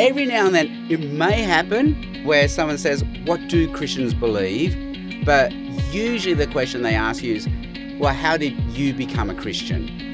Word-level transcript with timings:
every 0.00 0.24
now 0.24 0.46
and 0.46 0.54
then 0.54 0.86
it 0.88 0.98
may 0.98 1.42
happen 1.42 2.24
where 2.24 2.48
someone 2.48 2.78
says, 2.78 3.04
What 3.24 3.48
do 3.48 3.70
Christians 3.72 4.14
believe? 4.14 4.74
But 5.26 5.52
usually 5.92 6.34
the 6.34 6.46
question 6.46 6.82
they 6.82 6.94
ask 6.94 7.22
you 7.22 7.34
is, 7.34 7.48
Well, 7.98 8.14
how 8.14 8.38
did 8.38 8.58
you 8.72 8.94
become 8.94 9.28
a 9.28 9.34
Christian? 9.34 10.09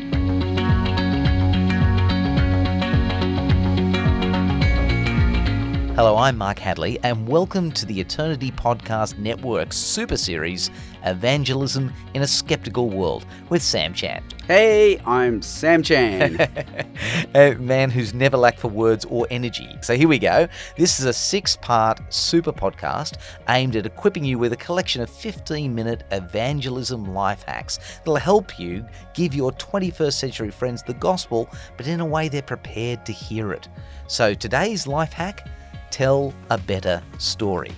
Hello, 5.97 6.15
I'm 6.19 6.37
Mark 6.37 6.59
Hadley, 6.59 6.99
and 7.05 7.27
welcome 7.27 7.73
to 7.73 7.87
the 7.87 7.99
Eternity 7.99 8.51
Podcast 8.51 9.17
Network's 9.17 9.79
super 9.79 10.19
series, 10.19 10.71
Evangelism 11.05 11.91
in 12.12 12.21
a 12.21 12.27
Skeptical 12.27 12.91
World, 12.91 13.25
with 13.49 13.62
Sam 13.62 13.95
Chan. 13.95 14.23
Hey, 14.47 15.01
I'm 15.06 15.41
Sam 15.41 15.83
Chan. 15.83 16.37
a 17.34 17.55
man 17.55 17.89
who's 17.89 18.12
never 18.12 18.37
lacked 18.37 18.59
for 18.59 18.69
words 18.69 19.06
or 19.06 19.27
energy. 19.30 19.75
So 19.80 19.97
here 19.97 20.06
we 20.06 20.19
go. 20.19 20.48
This 20.77 21.01
is 21.01 21.06
a 21.06 21.15
six 21.15 21.56
part 21.56 21.98
super 22.12 22.53
podcast 22.53 23.17
aimed 23.48 23.75
at 23.75 23.87
equipping 23.87 24.27
you 24.27 24.39
with 24.39 24.53
a 24.53 24.59
collection 24.59 25.01
of 25.01 25.09
15 25.09 25.75
minute 25.75 26.05
evangelism 26.11 27.15
life 27.15 27.42
hacks 27.45 27.78
that'll 28.01 28.17
help 28.17 28.59
you 28.59 28.84
give 29.15 29.34
your 29.34 29.51
21st 29.53 30.12
century 30.12 30.51
friends 30.51 30.83
the 30.83 30.92
gospel, 30.92 31.48
but 31.78 31.87
in 31.87 32.01
a 32.01 32.06
way 32.06 32.28
they're 32.28 32.42
prepared 32.42 33.06
to 33.06 33.12
hear 33.12 33.55
it. 33.55 33.67
So 34.09 34.34
today's 34.34 34.87
life 34.87 35.15
hack 35.15 35.48
tell 35.91 36.35
a 36.51 36.59
better 36.59 37.03
story. 37.19 37.73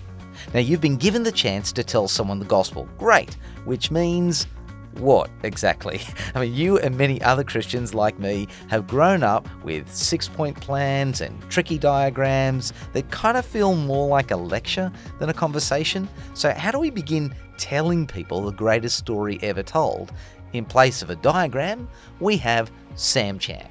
Now, 0.55 0.61
you've 0.61 0.81
been 0.81 0.97
given 0.97 1.23
the 1.23 1.33
chance 1.33 1.73
to 1.73 1.85
tell 1.85 2.09
someone 2.09 2.39
the 2.39 2.45
gospel. 2.45 2.89
Great. 2.99 3.37
Which 3.65 3.91
means 3.91 4.47
what 4.99 5.31
exactly? 5.43 6.01
I 6.35 6.41
mean, 6.41 6.55
you 6.55 6.79
and 6.79 6.97
many 6.97 7.21
other 7.23 7.45
Christians 7.45 7.95
like 7.95 8.19
me 8.19 8.49
have 8.69 8.87
grown 8.87 9.23
up 9.23 9.49
with 9.63 9.93
six 9.93 10.29
point 10.29 10.61
plans 10.61 11.21
and 11.21 11.41
tricky 11.51 11.79
diagrams 11.79 12.73
that 12.93 13.11
kind 13.11 13.37
of 13.37 13.45
feel 13.45 13.75
more 13.75 14.09
like 14.09 14.31
a 14.31 14.37
lecture 14.37 14.93
than 15.19 15.29
a 15.29 15.35
conversation. 15.35 16.09
So, 16.35 16.53
how 16.53 16.71
do 16.71 16.79
we 16.79 16.91
begin 16.91 17.35
telling 17.59 18.07
people 18.07 18.43
the 18.43 18.53
greatest 18.53 18.99
story 18.99 19.39
ever 19.43 19.63
told? 19.63 20.13
In 20.53 20.65
place 20.65 21.03
of 21.03 21.11
a 21.11 21.17
diagram, 21.17 21.89
we 22.21 22.37
have 22.39 22.71
Sam 22.95 23.39
Chan. 23.39 23.69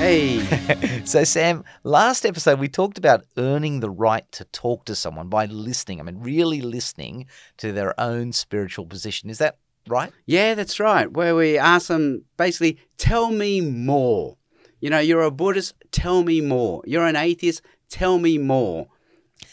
Hey. 0.00 0.40
so, 1.04 1.24
Sam, 1.24 1.62
last 1.84 2.24
episode 2.24 2.58
we 2.58 2.68
talked 2.68 2.96
about 2.96 3.26
earning 3.36 3.80
the 3.80 3.90
right 3.90 4.24
to 4.32 4.44
talk 4.44 4.86
to 4.86 4.94
someone 4.94 5.28
by 5.28 5.44
listening. 5.44 6.00
I 6.00 6.04
mean, 6.04 6.20
really 6.20 6.62
listening 6.62 7.26
to 7.58 7.70
their 7.70 8.00
own 8.00 8.32
spiritual 8.32 8.86
position. 8.86 9.28
Is 9.28 9.36
that 9.38 9.58
right? 9.86 10.10
Yeah, 10.24 10.54
that's 10.54 10.80
right. 10.80 11.12
Where 11.12 11.36
we 11.36 11.58
ask 11.58 11.88
them 11.88 12.24
basically, 12.38 12.78
tell 12.96 13.30
me 13.30 13.60
more. 13.60 14.38
You 14.80 14.88
know, 14.88 15.00
you're 15.00 15.20
a 15.20 15.30
Buddhist, 15.30 15.74
tell 15.92 16.22
me 16.24 16.40
more. 16.40 16.82
You're 16.86 17.04
an 17.04 17.14
atheist, 17.14 17.60
tell 17.90 18.18
me 18.18 18.38
more. 18.38 18.88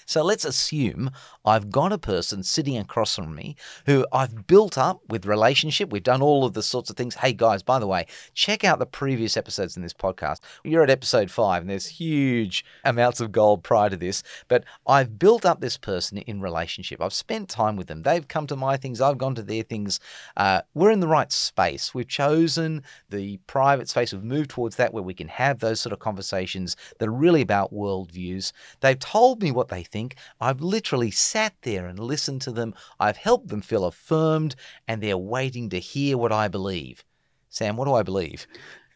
So 0.05 0.23
let's 0.23 0.45
assume 0.45 1.11
I've 1.47 1.71
got 1.71 1.93
a 1.93 1.97
person 1.97 2.43
sitting 2.43 2.77
across 2.77 3.15
from 3.15 3.33
me 3.33 3.55
who 3.85 4.05
I've 4.11 4.47
built 4.47 4.77
up 4.77 4.99
with 5.07 5.25
relationship. 5.25 5.89
We've 5.89 6.03
done 6.03 6.21
all 6.21 6.43
of 6.43 6.51
the 6.53 6.61
sorts 6.61 6.89
of 6.89 6.97
things. 6.97 7.15
Hey 7.15 7.31
guys, 7.31 7.63
by 7.63 7.79
the 7.79 7.87
way, 7.87 8.05
check 8.33 8.65
out 8.65 8.79
the 8.79 8.85
previous 8.85 9.37
episodes 9.37 9.77
in 9.77 9.81
this 9.81 9.93
podcast. 9.93 10.41
You're 10.65 10.83
at 10.83 10.89
episode 10.89 11.31
five, 11.31 11.61
and 11.61 11.69
there's 11.69 11.87
huge 11.87 12.65
amounts 12.83 13.21
of 13.21 13.31
gold 13.31 13.63
prior 13.63 13.89
to 13.89 13.95
this. 13.95 14.23
But 14.49 14.65
I've 14.85 15.17
built 15.17 15.45
up 15.45 15.61
this 15.61 15.77
person 15.77 16.17
in 16.17 16.41
relationship. 16.41 16.99
I've 16.99 17.13
spent 17.13 17.47
time 17.47 17.77
with 17.77 17.87
them. 17.87 18.01
They've 18.01 18.27
come 18.27 18.45
to 18.47 18.57
my 18.57 18.75
things. 18.75 18.99
I've 18.99 19.17
gone 19.17 19.35
to 19.35 19.41
their 19.41 19.63
things. 19.63 20.01
Uh, 20.35 20.63
we're 20.73 20.91
in 20.91 20.99
the 20.99 21.07
right 21.07 21.31
space. 21.31 21.93
We've 21.93 22.09
chosen 22.09 22.83
the 23.09 23.37
private 23.47 23.87
space. 23.87 24.11
We've 24.11 24.21
moved 24.21 24.49
towards 24.49 24.75
that 24.75 24.93
where 24.93 25.01
we 25.01 25.13
can 25.13 25.29
have 25.29 25.59
those 25.59 25.79
sort 25.79 25.93
of 25.93 25.99
conversations 25.99 26.75
that 26.99 27.07
are 27.07 27.11
really 27.11 27.41
about 27.41 27.73
worldviews. 27.73 28.51
They've 28.81 28.99
told 28.99 29.41
me 29.41 29.51
what 29.51 29.69
they 29.69 29.83
think. 29.83 30.17
I've 30.41 30.59
literally 30.59 31.11
sat 31.37 31.53
there 31.61 31.85
and 31.85 31.99
listened 31.99 32.41
to 32.41 32.51
them. 32.51 32.73
I've 32.99 33.17
helped 33.17 33.49
them 33.49 33.61
feel 33.61 33.85
affirmed, 33.85 34.55
and 34.87 35.03
they're 35.03 35.15
waiting 35.19 35.69
to 35.69 35.77
hear 35.77 36.17
what 36.17 36.31
I 36.31 36.47
believe. 36.47 37.05
Sam, 37.47 37.77
what 37.77 37.85
do 37.85 37.93
I 37.93 38.01
believe? 38.01 38.47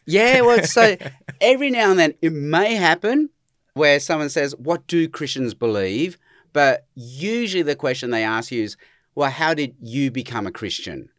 Yeah, 0.06 0.40
well, 0.40 0.64
so 0.64 0.96
every 1.40 1.70
now 1.70 1.92
and 1.92 2.00
then 2.00 2.14
it 2.20 2.32
may 2.32 2.74
happen 2.74 3.30
where 3.74 4.00
someone 4.00 4.28
says, 4.28 4.56
What 4.56 4.88
do 4.88 5.08
Christians 5.08 5.54
believe? 5.54 6.18
But 6.52 6.88
usually 6.96 7.62
the 7.62 7.76
question 7.76 8.10
they 8.10 8.24
ask 8.24 8.50
you 8.50 8.64
is, 8.64 8.76
Well, 9.14 9.30
how 9.30 9.54
did 9.54 9.76
you 9.80 10.10
become 10.10 10.48
a 10.48 10.50
Christian? 10.50 11.10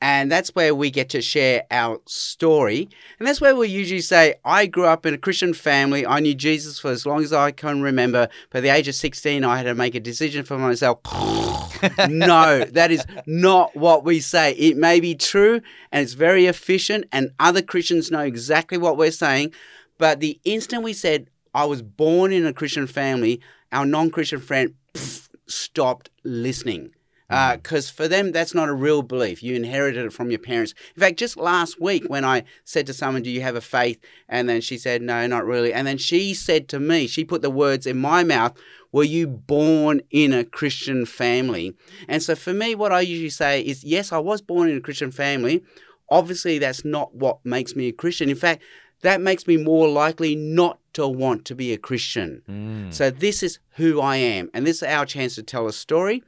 And 0.00 0.30
that's 0.30 0.54
where 0.54 0.74
we 0.74 0.90
get 0.90 1.08
to 1.10 1.22
share 1.22 1.64
our 1.70 2.00
story. 2.06 2.88
And 3.18 3.26
that's 3.26 3.40
where 3.40 3.56
we 3.56 3.68
usually 3.68 4.00
say, 4.00 4.34
I 4.44 4.66
grew 4.66 4.84
up 4.84 5.06
in 5.06 5.14
a 5.14 5.18
Christian 5.18 5.54
family. 5.54 6.06
I 6.06 6.20
knew 6.20 6.34
Jesus 6.34 6.78
for 6.78 6.90
as 6.90 7.06
long 7.06 7.22
as 7.22 7.32
I 7.32 7.52
can 7.52 7.80
remember. 7.80 8.28
By 8.50 8.60
the 8.60 8.68
age 8.68 8.86
of 8.88 8.94
16, 8.94 9.44
I 9.44 9.56
had 9.56 9.62
to 9.62 9.74
make 9.74 9.94
a 9.94 10.00
decision 10.00 10.44
for 10.44 10.58
myself. 10.58 11.00
no, 12.08 12.64
that 12.64 12.90
is 12.90 13.04
not 13.26 13.74
what 13.74 14.04
we 14.04 14.20
say. 14.20 14.52
It 14.52 14.76
may 14.76 15.00
be 15.00 15.14
true 15.14 15.60
and 15.90 16.02
it's 16.02 16.14
very 16.14 16.46
efficient, 16.46 17.06
and 17.12 17.30
other 17.38 17.62
Christians 17.62 18.10
know 18.10 18.20
exactly 18.20 18.78
what 18.78 18.96
we're 18.96 19.10
saying. 19.10 19.52
But 19.96 20.20
the 20.20 20.38
instant 20.44 20.82
we 20.82 20.92
said, 20.92 21.28
I 21.54 21.64
was 21.64 21.82
born 21.82 22.32
in 22.32 22.46
a 22.46 22.52
Christian 22.52 22.86
family, 22.86 23.40
our 23.72 23.86
non 23.86 24.10
Christian 24.10 24.40
friend 24.40 24.74
pff, 24.92 25.28
stopped 25.46 26.10
listening 26.24 26.90
because 27.28 27.88
uh, 27.88 27.92
for 27.92 28.08
them 28.08 28.32
that's 28.32 28.54
not 28.54 28.68
a 28.68 28.74
real 28.74 29.02
belief. 29.02 29.42
You 29.42 29.54
inherited 29.54 30.04
it 30.04 30.12
from 30.12 30.30
your 30.30 30.38
parents. 30.38 30.74
In 30.94 31.00
fact 31.00 31.18
just 31.18 31.36
last 31.36 31.80
week 31.80 32.04
when 32.08 32.24
i 32.24 32.44
said 32.64 32.86
to 32.86 32.94
someone 32.94 33.22
do 33.22 33.30
you 33.30 33.40
have 33.40 33.56
a 33.56 33.60
faith? 33.60 33.98
And 34.28 34.48
then 34.48 34.60
she 34.60 34.76
said 34.76 35.02
no 35.02 35.26
not 35.26 35.46
really. 35.46 35.72
And 35.72 35.86
then 35.86 35.98
she 35.98 36.34
said 36.34 36.68
to 36.68 36.80
me 36.80 37.06
she 37.06 37.24
put 37.24 37.42
the 37.42 37.50
words 37.50 37.86
in 37.86 37.98
my 37.98 38.24
mouth 38.24 38.56
were 38.92 39.04
you 39.04 39.26
born 39.26 40.02
in 40.10 40.32
a 40.32 40.44
christian 40.44 41.06
family? 41.06 41.74
And 42.08 42.22
so 42.22 42.34
for 42.34 42.52
me 42.52 42.74
what 42.74 42.92
i 42.92 43.00
usually 43.00 43.30
say 43.30 43.62
is 43.62 43.84
yes 43.84 44.12
i 44.12 44.18
was 44.18 44.42
born 44.42 44.68
in 44.68 44.76
a 44.76 44.82
christian 44.82 45.10
family. 45.10 45.62
Obviously 46.10 46.58
that's 46.58 46.84
not 46.84 47.14
what 47.14 47.38
makes 47.44 47.74
me 47.74 47.88
a 47.88 47.92
christian. 47.92 48.28
In 48.28 48.36
fact 48.36 48.62
that 49.00 49.20
makes 49.20 49.46
me 49.46 49.56
more 49.58 49.88
likely 49.88 50.34
not 50.34 50.78
to 50.94 51.06
want 51.06 51.44
to 51.46 51.54
be 51.54 51.72
a 51.72 51.78
christian. 51.78 52.42
Mm. 52.48 52.92
so 52.92 53.10
this 53.10 53.42
is 53.42 53.60
who 53.76 54.00
i 54.02 54.16
am. 54.16 54.50
And 54.52 54.66
this 54.66 54.76
is 54.76 54.82
our 54.82 55.06
chance 55.06 55.34
to 55.36 55.42
tell 55.42 55.66
a 55.66 55.72
story 55.72 56.22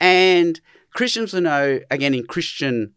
and 0.00 0.60
Christians 0.94 1.32
will 1.32 1.42
know, 1.42 1.80
again, 1.90 2.14
in 2.14 2.26
Christian 2.26 2.94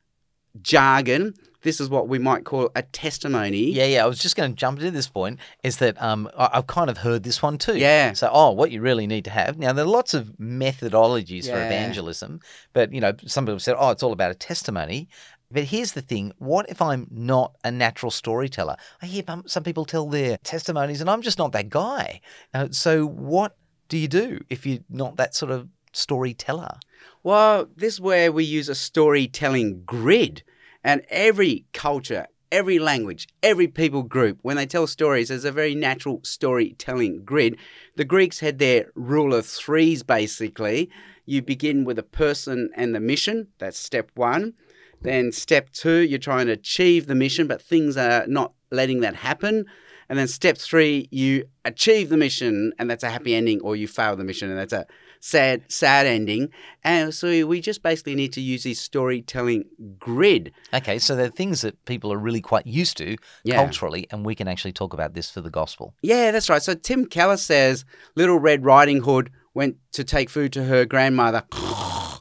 jargon, 0.62 1.34
this 1.64 1.82
is 1.82 1.90
what 1.90 2.08
we 2.08 2.20
might 2.20 2.46
call 2.46 2.70
a 2.76 2.82
testimony. 2.82 3.72
Yeah, 3.72 3.86
yeah. 3.86 4.04
I 4.04 4.08
was 4.08 4.20
just 4.20 4.36
going 4.36 4.52
to 4.52 4.56
jump 4.56 4.80
into 4.80 4.92
this 4.92 5.10
point. 5.10 5.40
Is 5.64 5.78
that 5.78 6.02
um, 6.02 6.30
I've 6.38 6.68
kind 6.68 6.90
of 6.90 7.00
heard 7.00 7.24
this 7.24 7.42
one 7.42 7.58
too. 7.58 7.78
Yeah. 7.78 8.14
So, 8.14 8.30
oh, 8.32 8.52
what 8.52 8.72
you 8.72 8.80
really 8.82 9.08
need 9.08 9.26
to 9.26 9.32
have 9.32 9.58
now. 9.58 9.74
There 9.74 9.84
are 9.84 9.88
lots 9.88 10.14
of 10.14 10.34
methodologies 10.40 11.46
yeah. 11.46 11.54
for 11.54 11.66
evangelism, 11.66 12.40
but 12.74 12.94
you 12.94 13.02
know, 13.02 13.14
some 13.26 13.46
people 13.46 13.60
said, 13.60 13.76
oh, 13.78 13.90
it's 13.90 14.04
all 14.04 14.14
about 14.14 14.32
a 14.32 14.36
testimony. 14.36 15.10
But 15.50 15.64
here's 15.64 15.94
the 15.94 16.02
thing 16.02 16.34
what 16.38 16.70
if 16.70 16.82
I'm 16.82 17.08
not 17.10 17.56
a 17.64 17.72
natural 17.72 18.12
storyteller? 18.12 18.78
I 19.02 19.06
hear 19.06 19.24
some 19.46 19.64
people 19.64 19.86
tell 19.86 20.08
their 20.08 20.38
testimonies, 20.38 21.02
and 21.02 21.10
I'm 21.10 21.22
just 21.22 21.38
not 21.38 21.54
that 21.54 21.70
guy. 21.70 22.22
Uh, 22.54 22.68
so, 22.72 23.06
what 23.06 23.56
do 23.90 23.98
you 23.98 24.08
do 24.08 24.42
if 24.50 24.66
you're 24.66 24.80
not 24.90 25.18
that 25.18 25.36
sort 25.36 25.52
of 25.52 25.70
storyteller? 25.94 26.78
Well, 27.24 27.68
this 27.76 27.96
is 27.96 28.02
where 28.02 28.32
we 28.32 28.44
use 28.44 28.70
a 28.70 28.76
storytelling 28.76 29.84
grid. 29.86 30.44
And 30.84 31.02
every 31.10 31.66
culture, 31.74 32.28
every 32.52 32.80
language, 32.80 33.28
every 33.44 33.68
people 33.68 34.04
group, 34.04 34.40
when 34.42 34.56
they 34.56 34.66
tell 34.66 34.88
stories, 34.88 35.28
there's 35.28 35.44
a 35.44 35.52
very 35.52 35.76
natural 35.76 36.22
storytelling 36.24 37.24
grid. 37.26 37.58
The 37.96 38.06
Greeks 38.06 38.40
had 38.40 38.60
their 38.60 38.92
rule 38.96 39.34
of 39.34 39.46
threes 39.46 40.04
basically. 40.04 40.90
You 41.26 41.42
begin 41.42 41.84
with 41.84 42.00
a 42.00 42.04
person 42.04 42.70
and 42.76 42.96
the 42.96 43.02
mission, 43.02 43.48
that's 43.58 43.78
step 43.78 44.12
one. 44.16 44.54
Then 45.02 45.32
step 45.32 45.72
two, 45.72 46.00
you're 46.00 46.20
trying 46.20 46.48
to 46.48 46.54
achieve 46.54 47.08
the 47.08 47.16
mission, 47.16 47.48
but 47.48 47.62
things 47.62 47.98
are 47.98 48.26
not 48.28 48.54
letting 48.72 49.02
that 49.02 49.16
happen. 49.16 49.66
And 50.10 50.18
then 50.18 50.28
step 50.28 50.58
three, 50.58 51.10
you 51.12 51.50
achieve 51.66 52.10
the 52.10 52.18
mission, 52.18 52.72
and 52.80 52.90
that's 52.90 53.04
a 53.04 53.10
happy 53.10 53.36
ending, 53.36 53.60
or 53.62 53.76
you 53.76 53.88
fail 53.88 54.16
the 54.16 54.24
mission, 54.24 54.50
and 54.50 54.58
that's 54.58 54.74
a 54.74 54.88
sad, 55.28 55.64
sad 55.68 56.06
ending. 56.06 56.50
And 56.84 57.14
so 57.14 57.46
we 57.46 57.60
just 57.60 57.84
basically 57.84 58.16
need 58.16 58.34
to 58.34 58.42
use 58.42 58.64
this 58.64 58.80
storytelling 58.80 59.66
grid. 60.00 60.54
Okay, 60.74 61.00
so 61.00 61.16
they're 61.16 61.30
things 61.30 61.62
that 61.62 61.84
people 61.86 62.14
are 62.14 62.18
really 62.18 62.42
quite 62.42 62.66
used 62.66 62.98
to 62.98 63.18
yeah. 63.44 63.56
culturally, 63.56 64.08
and 64.10 64.26
we 64.26 64.36
can 64.36 64.48
actually 64.48 64.72
talk 64.72 64.94
about 64.94 65.14
this 65.14 65.30
for 65.30 65.42
the 65.42 65.50
gospel. 65.50 65.94
Yeah, 66.02 66.32
that's 66.32 66.50
right. 66.50 66.62
So 66.62 66.74
Tim 66.74 67.06
Keller 67.06 67.38
says 67.38 67.84
Little 68.16 68.40
Red 68.40 68.64
Riding 68.64 69.04
Hood 69.04 69.30
went 69.54 69.78
to 69.92 70.04
take 70.04 70.30
food 70.30 70.54
to 70.54 70.64
her 70.66 70.86
grandmother. 70.86 71.44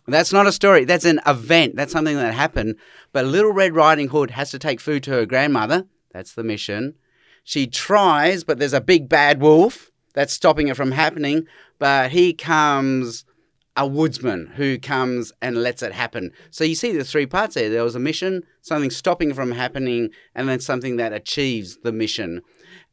That's 0.09 0.33
not 0.33 0.47
a 0.47 0.53
story. 0.53 0.85
That's 0.85 1.05
an 1.05 1.19
event. 1.27 1.75
That's 1.75 1.91
something 1.91 2.15
that 2.15 2.33
happened. 2.33 2.77
But 3.13 3.27
Little 3.27 3.53
Red 3.53 3.75
Riding 3.75 4.09
Hood 4.11 4.31
has 4.31 4.53
to 4.53 4.59
take 4.59 4.79
food 4.79 5.03
to 5.03 5.11
her 5.11 5.27
grandmother. 5.27 5.87
That's 6.13 6.33
the 6.33 6.45
mission. 6.45 6.95
She 7.43 7.67
tries, 7.67 8.45
but 8.45 8.61
there's 8.61 8.73
a 8.73 8.81
big 8.81 9.09
bad 9.09 9.41
wolf 9.41 9.91
that's 10.17 10.33
stopping 10.33 10.67
it 10.67 10.77
from 10.77 10.91
happening 10.91 11.47
but 11.79 12.11
he 12.11 12.33
comes 12.33 13.25
a 13.77 13.87
woodsman 13.87 14.47
who 14.57 14.79
comes 14.79 15.33
and 15.43 15.63
lets 15.63 15.83
it 15.83 15.93
happen. 15.93 16.33
So 16.51 16.65
you 16.65 16.75
see 16.75 16.97
the 16.97 17.05
three 17.05 17.27
parts 17.27 17.55
there. 17.55 17.69
There 17.69 17.85
was 17.85 17.95
a 17.95 18.01
mission, 18.01 18.43
something 18.63 18.91
stopping 18.91 19.35
from 19.35 19.53
happening, 19.53 20.11
and 20.35 20.49
then 20.49 20.61
something 20.61 20.97
that 20.97 21.13
achieves 21.13 21.79
the 21.83 21.93
mission. 21.93 22.41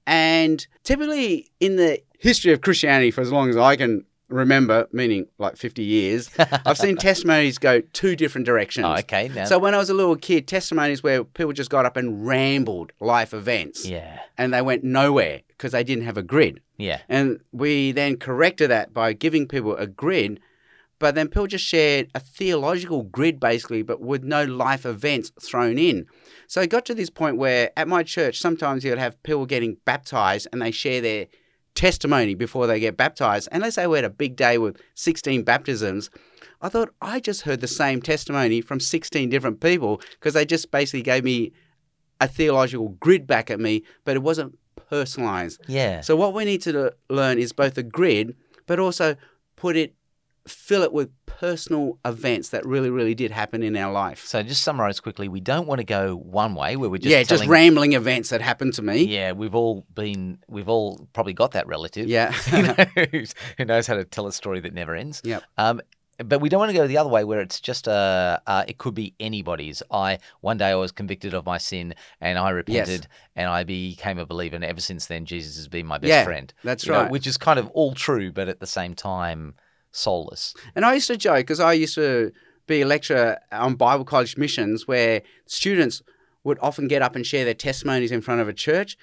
And 0.06 0.66
typically 0.84 1.48
in 1.62 1.78
the 1.78 2.02
history 2.20 2.52
of 2.52 2.62
Christianity, 2.62 3.12
for 3.12 3.22
as 3.22 3.32
long 3.32 3.50
as 3.50 3.56
I 3.56 3.78
can 3.78 4.06
remember, 4.30 4.88
meaning 4.92 5.28
like 5.38 5.58
50 5.58 5.84
years, 5.84 6.30
I've 6.66 6.78
seen 6.78 6.96
testimonies 7.10 7.58
go 7.58 7.82
two 7.94 8.16
different 8.16 8.46
directions. 8.46 8.86
Oh, 8.88 8.96
okay. 9.00 9.30
Now, 9.30 9.46
So 9.46 9.60
when 9.60 9.76
I 9.76 9.78
was 9.78 9.90
a 9.90 9.94
little 9.94 10.16
kid, 10.16 10.48
testimonies 10.48 11.04
where 11.04 11.24
people 11.24 11.54
just 11.54 11.70
got 11.70 11.86
up 11.86 11.98
and 11.98 12.26
rambled 12.26 12.92
life 13.00 13.34
events 13.34 13.86
yeah, 13.86 14.20
and 14.38 14.54
they 14.54 14.62
went 14.62 14.84
nowhere 14.84 15.42
because 15.50 15.72
they 15.72 15.84
didn't 15.84 16.06
have 16.06 16.18
a 16.18 16.24
grid. 16.24 16.62
yeah, 16.78 17.00
And 17.10 17.40
we 17.52 17.92
then 17.92 18.18
corrected 18.18 18.70
that 18.72 18.94
by 18.94 19.14
giving 19.14 19.48
people 19.48 19.76
a 19.76 19.88
grid, 19.88 20.40
but 21.00 21.16
then 21.16 21.28
people 21.28 21.48
just 21.48 21.66
shared 21.66 22.10
a 22.16 22.20
theological 22.20 23.04
grid 23.04 23.40
basically, 23.40 23.82
but 23.84 24.00
with 24.02 24.24
no 24.24 24.44
life 24.46 24.86
events 24.86 25.32
thrown 25.42 25.78
in. 25.78 26.06
So 26.48 26.62
it 26.62 26.70
got 26.70 26.86
to 26.86 26.96
this 26.96 27.10
point 27.10 27.38
where 27.38 27.72
at 27.76 27.88
my 27.88 28.04
church, 28.04 28.40
sometimes 28.40 28.84
you'd 28.84 28.98
have 28.98 29.22
people 29.24 29.46
getting 29.46 29.78
baptized 29.86 30.48
and 30.52 30.62
they 30.62 30.72
share 30.72 31.02
their 31.02 31.28
testimony 31.76 32.36
before 32.36 32.68
they 32.68 32.80
get 32.80 32.98
baptized. 32.98 33.50
And 33.52 33.62
let's 33.62 33.76
say 33.76 33.88
we 33.88 33.98
had 33.98 34.06
a 34.06 34.10
big 34.10 34.36
day 34.36 34.58
with 34.58 34.80
16 34.96 35.44
baptisms. 35.44 36.10
I 36.62 36.70
thought 36.70 36.94
I 37.02 37.20
just 37.20 37.42
heard 37.42 37.62
the 37.62 37.68
same 37.68 38.02
testimony 38.02 38.62
from 38.62 38.80
16 38.80 39.30
different 39.30 39.60
people 39.60 40.02
because 40.12 40.34
they 40.34 40.46
just 40.46 40.72
basically 40.72 41.02
gave 41.02 41.24
me 41.24 41.52
a 42.22 42.28
theological 42.28 42.90
grid 43.00 43.28
back 43.28 43.52
at 43.52 43.60
me, 43.60 43.84
but 44.06 44.16
it 44.16 44.24
wasn't 44.24 44.58
personalized. 44.90 45.62
yeah. 45.68 46.02
So 46.02 46.16
what 46.16 46.34
we 46.34 46.46
need 46.46 46.62
to 46.64 46.94
learn 47.10 47.38
is 47.40 47.52
both 47.52 47.78
a 47.78 47.84
grid, 47.84 48.36
but 48.66 48.80
also 48.80 49.16
put 49.56 49.76
it, 49.76 49.94
fill 50.48 50.84
it 50.84 50.92
with 50.92 51.10
personal 51.26 51.98
events 52.06 52.50
that 52.50 52.66
really, 52.66 52.90
really 52.90 53.16
did 53.16 53.32
happen 53.32 53.64
in 53.64 53.76
our 53.76 53.92
life. 53.92 54.26
So 54.26 54.44
just 54.44 54.62
summarize 54.62 55.00
quickly. 55.00 55.28
We 55.28 55.40
don't 55.40 55.68
want 55.68 55.80
to 55.80 55.86
go 55.86 56.16
one 56.16 56.54
way 56.56 56.76
where 56.76 56.90
we're 56.90 56.98
just 56.98 57.12
yeah, 57.12 57.24
just 57.24 57.46
rambling 57.48 57.94
events 57.94 58.30
that 58.30 58.42
happened 58.42 58.74
to 58.76 58.82
me. 58.82 59.04
Yeah, 59.04 59.32
we've 59.32 59.56
all 59.56 59.86
been. 59.94 60.40
We've 60.48 60.70
all 60.70 61.08
probably 61.14 61.34
got 61.34 61.52
that 61.52 61.68
relative. 61.68 62.08
Yeah. 62.08 62.32
who, 62.32 62.62
knows, 62.62 63.36
who 63.58 63.66
knows 63.66 63.88
how 63.88 63.96
to 63.96 64.06
tell 64.06 64.28
a 64.28 64.34
story 64.34 64.60
that 64.62 64.74
never 64.74 64.96
ends. 64.96 65.22
Yep. 65.24 65.44
Um, 65.58 65.82
but 66.20 66.40
we 66.40 66.50
don't 66.50 66.60
want 66.60 66.70
to 66.70 66.78
go 66.78 66.86
the 66.86 66.98
other 66.98 67.10
way 67.10 67.24
where 67.24 67.42
it's 67.42 67.60
just 67.60 67.88
uh, 67.88 68.40
uh 68.46 68.64
it 68.68 68.78
could 68.78 68.94
be 68.94 69.16
anybody's. 69.20 69.82
I 69.90 70.20
one 70.42 70.58
day 70.58 70.68
I 70.68 70.76
was 70.76 70.92
convicted 70.92 71.34
of 71.34 71.46
my 71.46 71.58
sin 71.58 71.96
and 72.22 72.38
I 72.38 72.52
repented 72.52 73.08
and 73.36 73.50
I 73.50 73.64
became 73.64 74.20
a 74.20 74.26
believer 74.26 74.56
and 74.56 74.64
ever 74.64 74.80
since 74.80 75.08
then 75.08 75.26
Jesus 75.26 75.56
has 75.56 75.68
been 75.68 75.88
my 75.88 75.98
best 75.98 76.10
Yeah, 76.10 76.24
friend. 76.24 76.54
that's 76.64 76.86
You 76.86 76.92
know, 76.92 77.02
right. 77.02 77.12
which 77.12 77.26
is 77.26 77.38
kind 77.38 77.58
of 77.58 77.68
all 77.72 77.94
true, 77.94 78.32
but 78.32 78.48
at 78.48 78.60
the 78.60 78.68
same 78.68 78.94
time 78.94 79.56
soulless. 79.94 80.54
And 80.76 80.84
I 80.84 80.96
used 80.96 81.08
to 81.08 81.16
joke 81.16 81.38
because 81.38 81.62
I 81.62 81.74
used 81.74 81.96
to 81.96 82.34
be 82.68 82.82
a 82.82 82.86
lecturer 82.86 83.38
on 83.52 83.76
Bible 83.76 84.04
college 84.04 84.38
missions 84.38 84.88
where 84.88 85.22
students 85.46 86.02
would 86.44 86.58
often 86.62 86.88
get 86.90 87.02
up 87.02 87.16
and 87.16 87.26
share 87.26 87.46
their 87.46 87.54
testimonies 87.54 88.12
in 88.12 88.22
front 88.22 88.42
of 88.42 88.50
a 88.50 88.54
church. 88.54 88.98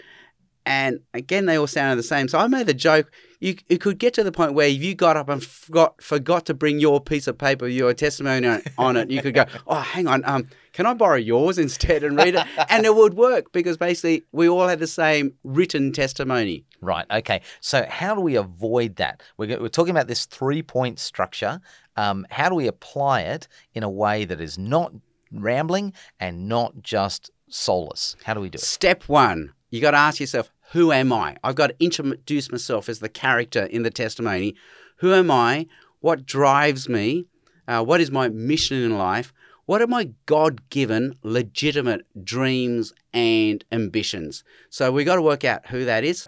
And 0.67 1.01
again, 1.15 1.47
they 1.47 1.57
all 1.57 1.67
sounded 1.67 1.97
the 1.97 2.03
same. 2.03 2.29
So 2.29 2.39
I 2.39 2.47
made 2.47 2.67
the 2.67 2.75
joke 2.75 3.11
you, 3.41 3.57
it 3.69 3.81
could 3.81 3.99
get 3.99 4.15
to 4.15 4.23
the 4.23 4.31
point 4.31 4.53
where 4.53 4.69
if 4.69 4.83
you 4.83 4.95
got 4.95 5.17
up 5.17 5.29
and 5.31 5.43
forgot, 5.43 6.01
forgot 6.03 6.47
to 6.47 6.55
bring 6.55 6.79
your 6.79 7.01
piece 7.01 7.27
of 7.27 7.39
paper, 7.39 7.67
your 7.67 7.93
testimony 7.95 8.47
on, 8.47 8.63
on 8.77 8.97
it, 8.97 9.11
you 9.11 9.23
could 9.23 9.35
go, 9.35 9.47
oh, 9.67 9.81
hang 9.81 10.07
on, 10.07 10.23
um, 10.27 10.47
can 10.73 10.87
I 10.87 10.95
borrow 10.95 11.17
yours 11.17 11.59
instead 11.59 12.05
and 12.05 12.17
read 12.17 12.35
it? 12.35 12.47
And 12.69 12.85
it 12.85 12.95
would 12.95 13.15
work 13.15 13.53
because 13.53 13.77
basically 13.77 14.23
we 14.31 14.49
all 14.49 14.69
had 14.69 14.79
the 14.79 14.87
same 14.87 15.35
written 15.43 15.93
testimony. 15.93 16.65
Right. 16.81 17.07
Okay. 17.11 17.41
So 17.61 17.85
how 17.89 18.15
do 18.15 18.21
we 18.21 18.37
avoid 18.37 18.97
that? 18.97 19.23
We're, 19.37 19.61
we're 19.61 19.69
talking 19.69 19.91
about 19.91 20.07
this 20.07 20.27
three 20.27 20.63
point 20.63 20.99
structure. 20.99 21.61
Um, 21.97 22.27
how 22.31 22.49
do 22.49 22.55
we 22.55 22.67
apply 22.67 23.23
it 23.23 23.49
in 23.75 23.83
a 23.83 23.91
way 23.91 24.25
that 24.25 24.41
is 24.41 24.59
not 24.59 24.93
rambling 25.33 25.93
and 26.21 26.49
not 26.49 26.83
just 26.83 27.31
soulless? 27.49 28.17
How 28.25 28.35
do 28.35 28.41
we 28.41 28.51
do 28.51 28.57
it? 28.57 28.63
Step 28.63 29.05
one, 29.09 29.53
you 29.71 29.81
got 29.81 29.93
to 29.93 29.97
ask 29.97 30.21
yourself, 30.21 30.51
who 30.73 30.93
am 30.93 31.13
I? 31.13 31.37
I've 31.43 31.57
got 31.57 31.69
to 31.69 31.85
introduce 31.85 32.51
myself 32.51 32.89
as 32.89 33.01
the 33.01 33.09
character 33.09 33.65
in 33.65 33.83
the 33.83 33.91
testimony. 33.91 34.55
Who 34.99 35.13
am 35.13 35.31
I? 35.31 35.67
What 36.01 36.27
drives 36.27 36.89
me? 36.89 37.27
Uh, 37.67 37.83
what 37.83 38.01
is 38.01 38.11
my 38.11 38.29
mission 38.29 38.83
in 38.83 38.97
life? 38.97 39.33
What 39.67 39.83
are 39.83 39.87
my 39.87 40.11
God 40.27 40.69
given, 40.71 41.17
legitimate 41.23 42.05
dreams 42.25 42.93
and 43.13 43.65
ambitions? 43.71 44.45
So 44.69 44.91
we've 44.93 45.07
got 45.07 45.17
to 45.17 45.23
work 45.23 45.45
out 45.45 45.67
who 45.69 45.85
that 45.85 46.05
is. 46.05 46.27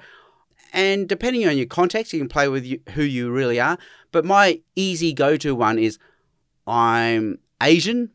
And 0.72 1.08
depending 1.08 1.46
on 1.46 1.56
your 1.56 1.66
context, 1.66 2.12
you 2.12 2.18
can 2.18 2.28
play 2.28 2.48
with 2.48 2.64
you, 2.64 2.80
who 2.94 3.02
you 3.02 3.30
really 3.30 3.60
are. 3.60 3.78
But 4.10 4.24
my 4.24 4.60
easy 4.74 5.12
go 5.12 5.36
to 5.36 5.54
one 5.54 5.78
is 5.78 5.98
I'm 6.66 7.38
Asian, 7.62 8.10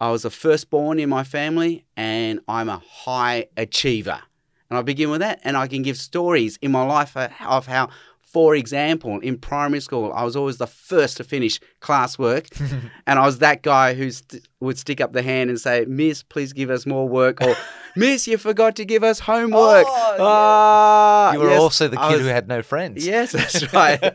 I 0.00 0.10
was 0.10 0.22
the 0.22 0.30
firstborn 0.30 1.00
in 1.00 1.08
my 1.08 1.24
family, 1.24 1.84
and 1.96 2.40
I'm 2.46 2.68
a 2.68 2.78
high 2.78 3.46
achiever. 3.56 4.22
And 4.70 4.78
I 4.78 4.82
begin 4.82 5.10
with 5.10 5.20
that, 5.20 5.40
and 5.44 5.56
I 5.56 5.66
can 5.66 5.82
give 5.82 5.96
stories 5.96 6.58
in 6.60 6.70
my 6.70 6.82
life 6.84 7.16
of 7.16 7.66
how, 7.66 7.88
for 8.20 8.54
example, 8.54 9.18
in 9.20 9.38
primary 9.38 9.80
school, 9.80 10.12
I 10.14 10.22
was 10.24 10.36
always 10.36 10.58
the 10.58 10.66
first 10.66 11.16
to 11.16 11.24
finish 11.24 11.58
classwork, 11.80 12.48
and 13.06 13.18
I 13.18 13.24
was 13.24 13.38
that 13.38 13.62
guy 13.62 13.94
who 13.94 14.10
st- 14.10 14.46
would 14.60 14.76
stick 14.76 15.00
up 15.00 15.12
the 15.12 15.22
hand 15.22 15.48
and 15.48 15.58
say, 15.58 15.86
"Miss, 15.88 16.22
please 16.22 16.52
give 16.52 16.68
us 16.68 16.84
more 16.84 17.08
work," 17.08 17.40
or 17.40 17.56
"Miss, 17.96 18.28
you 18.28 18.36
forgot 18.36 18.76
to 18.76 18.84
give 18.84 19.02
us 19.02 19.20
homework." 19.20 19.86
Oh. 19.88 20.16
Ah, 20.20 21.32
You 21.32 21.40
were 21.40 21.48
yes, 21.50 21.60
also 21.60 21.88
the 21.88 21.96
kid 21.96 22.12
was- 22.12 22.20
who 22.20 22.26
had 22.26 22.46
no 22.48 22.60
friends. 22.62 23.06
Yes, 23.06 23.32
that's 23.38 23.72
right. 23.72 24.14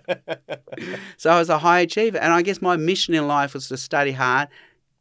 so 1.18 1.32
I 1.32 1.40
was 1.40 1.50
a 1.50 1.58
high 1.58 1.80
achiever, 1.80 2.20
and 2.20 2.32
I 2.32 2.44
guess 2.44 2.62
my 2.62 2.76
mission 2.78 3.16
in 3.16 3.28
life 3.28 3.56
was 3.56 3.68
to 3.70 3.78
study 3.78 4.12
hard, 4.12 4.50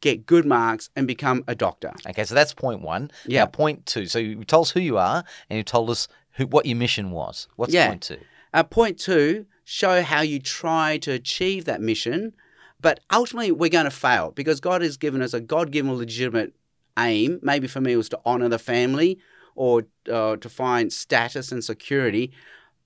get 0.03 0.27
good 0.27 0.45
marks, 0.45 0.91
and 0.95 1.07
become 1.07 1.43
a 1.49 1.55
doctor. 1.55 1.93
Okay, 2.07 2.25
so 2.25 2.35
that's 2.35 2.53
point 2.53 2.83
one. 2.83 3.11
Yeah. 3.27 3.41
Now, 3.41 3.47
point 3.47 3.87
two. 3.87 4.05
So 4.05 4.19
you 4.19 4.45
told 4.45 4.67
us 4.67 4.71
who 4.73 4.81
you 4.81 4.99
are, 4.99 5.25
and 5.49 5.57
you 5.57 5.63
told 5.63 5.89
us 5.89 6.09
who 6.33 6.47
what 6.47 6.67
your 6.67 6.77
mission 6.77 7.11
was. 7.13 7.49
What's 7.57 7.73
Yeah. 7.73 7.89
point 7.89 8.03
two? 8.03 8.19
Uh, 8.53 8.63
point 8.65 8.99
two, 8.99 9.47
show 9.65 10.03
how 10.03 10.21
you 10.21 10.39
try 10.39 10.99
to 10.99 11.13
achieve 11.13 11.65
that 11.65 11.81
mission, 11.81 12.35
but 12.81 13.01
ultimately 13.11 13.51
we're 13.53 13.71
going 13.71 13.87
to 13.87 13.91
fail 13.91 14.33
because 14.33 14.61
God 14.61 14.83
has 14.83 14.99
given 14.99 15.23
us 15.23 15.33
a 15.33 15.41
God 15.41 15.71
given 15.71 15.95
legitimate 15.97 16.53
aim. 16.99 17.39
Maybe 17.43 17.67
for 17.67 17.81
me 17.81 17.93
it 17.93 17.97
was 17.97 18.11
to 18.11 18.21
honor 18.27 18.49
the 18.51 18.59
family 18.59 19.19
or 19.55 19.85
uh, 20.11 20.37
to 20.37 20.49
find 20.49 20.93
status 20.93 21.53
and 21.53 21.65
security. 21.65 22.33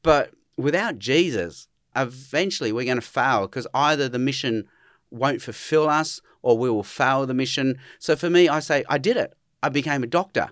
But 0.03 0.33
without 0.57 0.99
Jesus, 0.99 1.67
eventually 1.97 2.73
we're 2.73 2.85
going 2.85 3.01
to 3.01 3.03
fail 3.03 3.43
because 3.43 3.67
either 3.75 4.09
the 4.09 4.19
mission 4.19 4.69
won't 5.11 5.43
fulfill 5.43 5.89
us 5.89 6.21
or 6.43 6.57
we 6.59 6.71
will 6.71 6.83
fail 6.83 7.27
the 7.27 7.35
mission. 7.35 7.79
So 7.99 8.17
for 8.17 8.31
me, 8.31 8.49
I 8.49 8.61
say, 8.61 8.85
I 8.89 8.99
did 8.99 9.17
it. 9.17 9.35
I 9.63 9.69
became 9.69 10.03
a 10.03 10.07
doctor. 10.07 10.51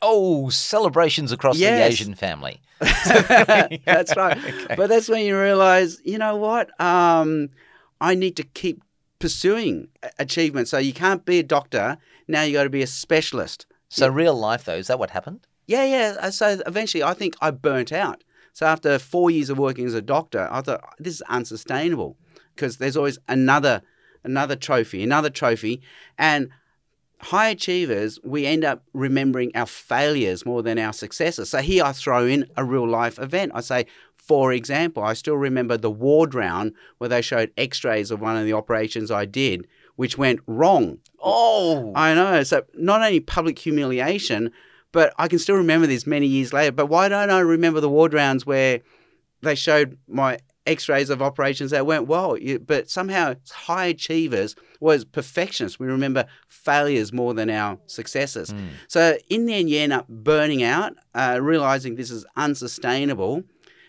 Oh, 0.00 0.48
celebrations 0.48 1.30
across 1.32 1.58
the 1.58 1.64
Asian 1.66 2.14
family. 2.14 2.60
that's 2.80 4.16
right. 4.16 4.36
Okay. 4.36 4.74
But 4.76 4.88
that's 4.88 5.08
when 5.08 5.24
you 5.24 5.38
realize, 5.40 6.00
you 6.04 6.18
know 6.18 6.36
what? 6.36 6.78
Um, 6.80 7.50
I 8.00 8.14
need 8.14 8.36
to 8.36 8.42
keep 8.42 8.82
pursuing 9.20 9.88
achievement. 10.18 10.66
So 10.68 10.78
you 10.78 10.92
can't 10.92 11.24
be 11.24 11.38
a 11.38 11.44
doctor. 11.44 11.98
Now 12.26 12.42
you 12.42 12.52
got 12.52 12.64
to 12.64 12.70
be 12.70 12.82
a 12.82 12.86
specialist. 12.88 13.66
So 13.88 14.08
real 14.08 14.34
life, 14.34 14.64
though, 14.64 14.74
is 14.76 14.88
that 14.88 14.98
what 14.98 15.10
happened? 15.10 15.46
Yeah, 15.66 15.84
yeah. 15.84 16.16
Uh, 16.18 16.30
So 16.30 16.60
eventually, 16.66 17.04
I 17.04 17.14
think 17.14 17.36
I 17.40 17.50
burnt 17.52 17.92
out. 17.92 18.24
So 18.52 18.66
after 18.66 18.98
four 18.98 19.30
years 19.30 19.50
of 19.50 19.58
working 19.58 19.86
as 19.86 19.94
a 19.94 20.02
doctor, 20.02 20.48
I 20.50 20.60
thought 20.62 20.82
this 20.98 21.14
is 21.14 21.22
unsustainable 21.22 22.16
because 22.54 22.78
there's 22.78 22.96
always 22.96 23.18
another, 23.28 23.82
another 24.24 24.56
trophy, 24.56 25.02
another 25.02 25.30
trophy, 25.30 25.82
and 26.18 26.50
high 27.20 27.48
achievers 27.48 28.18
we 28.24 28.46
end 28.46 28.64
up 28.64 28.82
remembering 28.92 29.52
our 29.54 29.66
failures 29.66 30.44
more 30.44 30.62
than 30.62 30.78
our 30.78 30.92
successes. 30.92 31.50
So 31.50 31.58
here 31.58 31.84
I 31.84 31.92
throw 31.92 32.26
in 32.26 32.46
a 32.56 32.64
real 32.64 32.88
life 32.88 33.18
event. 33.18 33.52
I 33.54 33.60
say, 33.60 33.86
for 34.16 34.52
example, 34.52 35.02
I 35.02 35.14
still 35.14 35.36
remember 35.36 35.76
the 35.76 35.90
ward 35.90 36.34
round 36.34 36.74
where 36.98 37.08
they 37.08 37.22
showed 37.22 37.52
X-rays 37.56 38.10
of 38.10 38.20
one 38.20 38.36
of 38.36 38.44
the 38.44 38.52
operations 38.52 39.10
I 39.10 39.24
did, 39.24 39.66
which 39.96 40.18
went 40.18 40.40
wrong. 40.46 40.98
Oh, 41.20 41.92
I 41.94 42.14
know. 42.14 42.42
So 42.42 42.64
not 42.74 43.02
only 43.02 43.20
public 43.20 43.58
humiliation, 43.58 44.50
but 44.92 45.14
I 45.18 45.28
can 45.28 45.38
still 45.38 45.56
remember 45.56 45.86
this 45.86 46.06
many 46.06 46.26
years 46.26 46.52
later. 46.52 46.72
But 46.72 46.86
why 46.86 47.08
don't 47.08 47.30
I 47.30 47.40
remember 47.40 47.80
the 47.80 47.88
ward 47.88 48.14
rounds 48.14 48.44
where 48.46 48.80
they 49.42 49.54
showed 49.54 49.98
my 50.06 50.38
x-rays 50.66 51.10
of 51.10 51.20
operations 51.20 51.70
that 51.72 51.86
went 51.86 52.06
well? 52.06 52.36
But 52.64 52.88
somehow 52.88 53.34
high 53.50 53.86
achievers 53.86 54.54
was 54.80 55.04
perfectionists. 55.04 55.78
We 55.78 55.86
remember 55.86 56.26
failures 56.48 57.12
more 57.12 57.34
than 57.34 57.50
our 57.50 57.78
successes. 57.86 58.54
So 58.88 59.18
in 59.28 59.46
the 59.46 59.54
end, 59.54 59.70
you 59.70 59.78
end 59.80 59.92
up 59.92 60.08
burning 60.08 60.62
out, 60.62 60.94
uh, 61.14 61.38
realizing 61.40 61.94
this 61.94 62.10
is 62.10 62.24
unsustainable. 62.36 63.44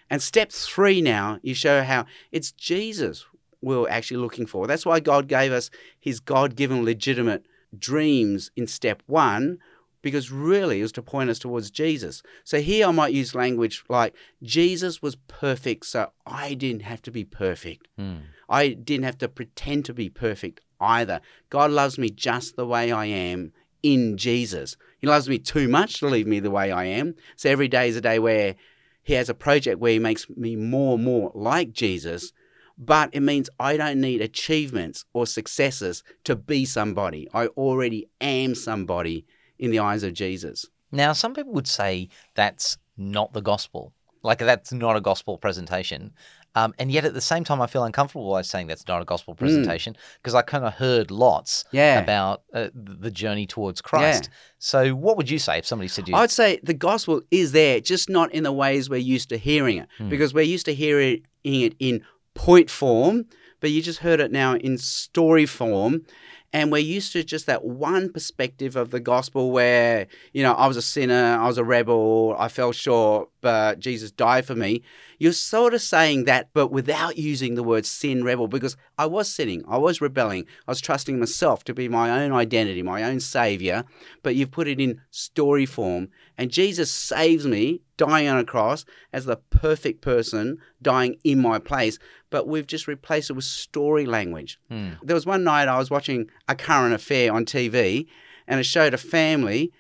And 0.10 0.22
step 0.22 0.52
three 0.52 1.02
now, 1.02 1.40
you 1.42 1.54
show 1.56 1.84
how 1.84 2.06
it's 2.32 2.52
Jesus 2.52 3.26
we're 3.62 3.90
actually 3.90 4.18
looking 4.18 4.46
for. 4.46 4.68
That's 4.68 4.86
why 4.86 5.00
God 5.00 5.28
gave 5.28 5.52
us 5.52 5.70
his 6.00 6.20
God 6.20 6.56
given 6.56 6.84
legitimate 6.84 7.46
dreams 7.78 8.52
in 8.56 8.68
step 8.68 9.02
one, 9.08 9.58
because 10.04 10.32
really 10.32 10.80
it 10.80 10.84
was 10.84 10.92
to 10.92 11.02
point 11.02 11.32
us 11.32 11.40
towards 11.40 11.72
Jesus. 11.72 12.22
So 12.44 12.62
here 12.62 12.88
I 12.88 12.92
might 12.92 13.14
use 13.14 13.34
language 13.34 13.84
like 13.90 14.14
Jesus 14.44 15.02
was 15.02 15.16
perfect, 15.16 15.88
so 15.88 16.12
I 16.28 16.54
didn't 16.54 16.84
have 16.84 17.02
to 17.04 17.12
be 17.12 17.24
perfect. 17.24 17.88
Hmm. 17.98 18.18
I 18.48 18.70
didn't 18.70 19.06
have 19.06 19.18
to 19.20 19.30
pretend 19.30 19.86
to 19.86 19.94
be 19.94 20.10
perfect 20.10 20.62
either. 20.80 21.22
God 21.50 21.72
loves 21.72 21.98
me 21.98 22.12
just 22.12 22.56
the 22.56 22.68
way 22.68 22.92
I 22.92 23.06
am 23.06 23.54
in 23.82 24.18
Jesus. 24.18 24.76
He 25.00 25.08
loves 25.08 25.28
me 25.28 25.40
too 25.40 25.68
much 25.68 26.00
to 26.00 26.08
leave 26.08 26.28
me 26.28 26.40
the 26.40 26.52
way 26.52 26.72
I 26.72 26.84
am. 26.86 27.16
So 27.38 27.50
every 27.50 27.70
day 27.70 27.88
is 27.88 27.96
a 27.96 28.02
day 28.02 28.20
where 28.20 28.56
He 29.02 29.14
has 29.14 29.30
a 29.30 29.34
project 29.34 29.80
where 29.80 29.94
He 29.94 30.00
makes 30.00 30.30
me 30.30 30.58
more 30.58 30.96
and 30.96 31.04
more 31.06 31.32
like 31.34 31.72
Jesus, 31.72 32.34
but 32.78 33.10
it 33.14 33.22
means 33.22 33.50
I 33.58 33.78
don't 33.78 34.02
need 34.02 34.20
achievements 34.20 35.06
or 35.14 35.26
successes 35.26 36.04
to 36.26 36.36
be 36.36 36.66
somebody. 36.66 37.30
I 37.34 37.48
already 37.48 38.10
am 38.20 38.54
somebody 38.54 39.26
in 39.60 39.72
the 39.72 39.80
eyes 39.80 40.04
of 40.04 40.14
Jesus. 40.14 40.66
Now, 40.92 41.14
some 41.14 41.34
people 41.34 41.54
would 41.54 41.68
say 41.68 42.10
that's 42.36 42.78
not 42.98 43.34
the 43.34 43.42
gospel. 43.42 43.94
Like, 44.22 44.40
that's 44.40 44.72
not 44.72 44.96
a 44.96 45.02
gospel 45.02 45.38
presentation. 45.38 46.14
Um, 46.56 46.74
and 46.78 46.92
yet, 46.92 47.04
at 47.04 47.16
the 47.16 47.20
same 47.22 47.44
time, 47.44 47.62
I 47.62 47.68
feel 47.68 47.84
uncomfortable 47.84 48.30
by 48.32 48.44
saying 48.44 48.68
that's 48.68 48.88
not 48.88 49.02
a 49.02 49.06
gospel 49.06 49.34
presentation 49.34 49.98
because 50.22 50.36
I 50.36 50.44
kind 50.44 50.64
of 50.64 50.74
heard 50.74 51.10
lots 51.10 51.66
Yeah. 51.72 52.00
about 52.00 52.44
uh, 52.54 52.68
the 52.74 53.10
journey 53.10 53.48
towards 53.48 53.82
Christ. 53.82 54.30
So, 54.60 54.92
what 54.94 55.18
would 55.18 55.30
you 55.32 55.40
say 55.40 55.58
if 55.58 55.66
somebody 55.66 55.88
said 55.88 56.08
you, 56.08 56.16
I'd 56.16 56.30
say 56.30 56.60
the 56.62 56.76
gospel 56.76 57.22
is 57.32 57.54
there, 57.54 57.80
just 57.80 58.08
not 58.08 58.32
in 58.32 58.44
the 58.44 58.52
ways 58.52 58.88
we're 58.90 58.98
used 58.98 59.30
to 59.30 59.38
hearing 59.38 59.78
it, 59.80 59.88
because 60.10 60.32
we're 60.34 60.42
used 60.42 60.66
to 60.68 60.76
hearing 60.76 61.24
it 61.44 61.74
in 61.80 62.04
point 62.36 62.70
form, 62.70 63.26
but 63.60 63.72
you 63.72 63.82
just 63.82 64.00
heard 64.00 64.20
it 64.20 64.32
now 64.32 64.56
in 64.56 64.78
story 64.78 65.48
form. 65.48 66.06
And 66.54 66.72
we're 66.72 66.78
used 66.78 67.12
to 67.14 67.24
just 67.24 67.48
that 67.48 67.66
one 67.66 68.14
perspective 68.14 68.76
of 68.76 68.92
the 68.92 69.00
gospel 69.00 69.52
where, 69.52 70.08
you 70.34 70.44
know, 70.44 70.54
I 70.54 70.68
was 70.68 70.78
a 70.78 70.84
sinner, 70.84 71.38
I 71.40 71.48
was 71.48 71.58
a 71.58 71.64
rebel, 71.64 72.36
I 72.38 72.48
fell 72.48 72.72
short, 72.72 73.30
but 73.44 73.80
Jesus 73.80 74.10
died 74.10 74.46
for 74.46 74.56
me. 74.56 74.82
You're 75.20 75.34
sort 75.34 75.74
of 75.74 75.82
saying 75.82 76.24
that, 76.24 76.50
but 76.54 76.70
without 76.70 77.18
using 77.18 77.56
the 77.56 77.62
word 77.62 77.86
sin, 77.86 78.24
rebel, 78.24 78.48
because 78.48 78.78
I 78.98 79.06
was 79.06 79.28
sinning, 79.28 79.64
I 79.68 79.78
was 79.78 80.00
rebelling, 80.00 80.46
I 80.66 80.72
was 80.72 80.80
trusting 80.80 81.20
myself 81.20 81.66
to 81.66 81.74
be 81.74 81.90
my 81.90 82.24
own 82.24 82.32
identity, 82.32 82.82
my 82.82 83.04
own 83.04 83.20
savior, 83.20 83.84
but 84.24 84.36
you've 84.36 84.50
put 84.50 84.70
it 84.70 84.80
in 84.80 85.02
story 85.12 85.66
form. 85.66 86.08
And 86.38 86.50
Jesus 86.50 86.90
saves 86.90 87.46
me, 87.46 87.82
dying 87.98 88.30
on 88.30 88.40
a 88.40 88.46
cross 88.46 88.86
as 89.12 89.26
the 89.26 89.36
perfect 89.36 90.02
person, 90.02 90.58
dying 90.82 91.18
in 91.26 91.42
my 91.42 91.60
place, 91.60 92.00
but 92.30 92.48
we've 92.48 92.66
just 92.66 92.88
replaced 92.88 93.30
it 93.30 93.34
with 93.34 93.44
story 93.44 94.06
language. 94.06 94.58
Hmm. 94.70 94.92
There 95.04 95.16
was 95.16 95.26
one 95.26 95.44
night 95.44 95.68
I 95.68 95.78
was 95.78 95.92
watching 95.92 96.30
a 96.48 96.56
current 96.56 96.94
affair 96.94 97.34
on 97.34 97.44
TV, 97.44 98.08
and 98.48 98.62
it 98.62 98.66
showed 98.66 98.94
a 98.94 98.98
family 98.98 99.74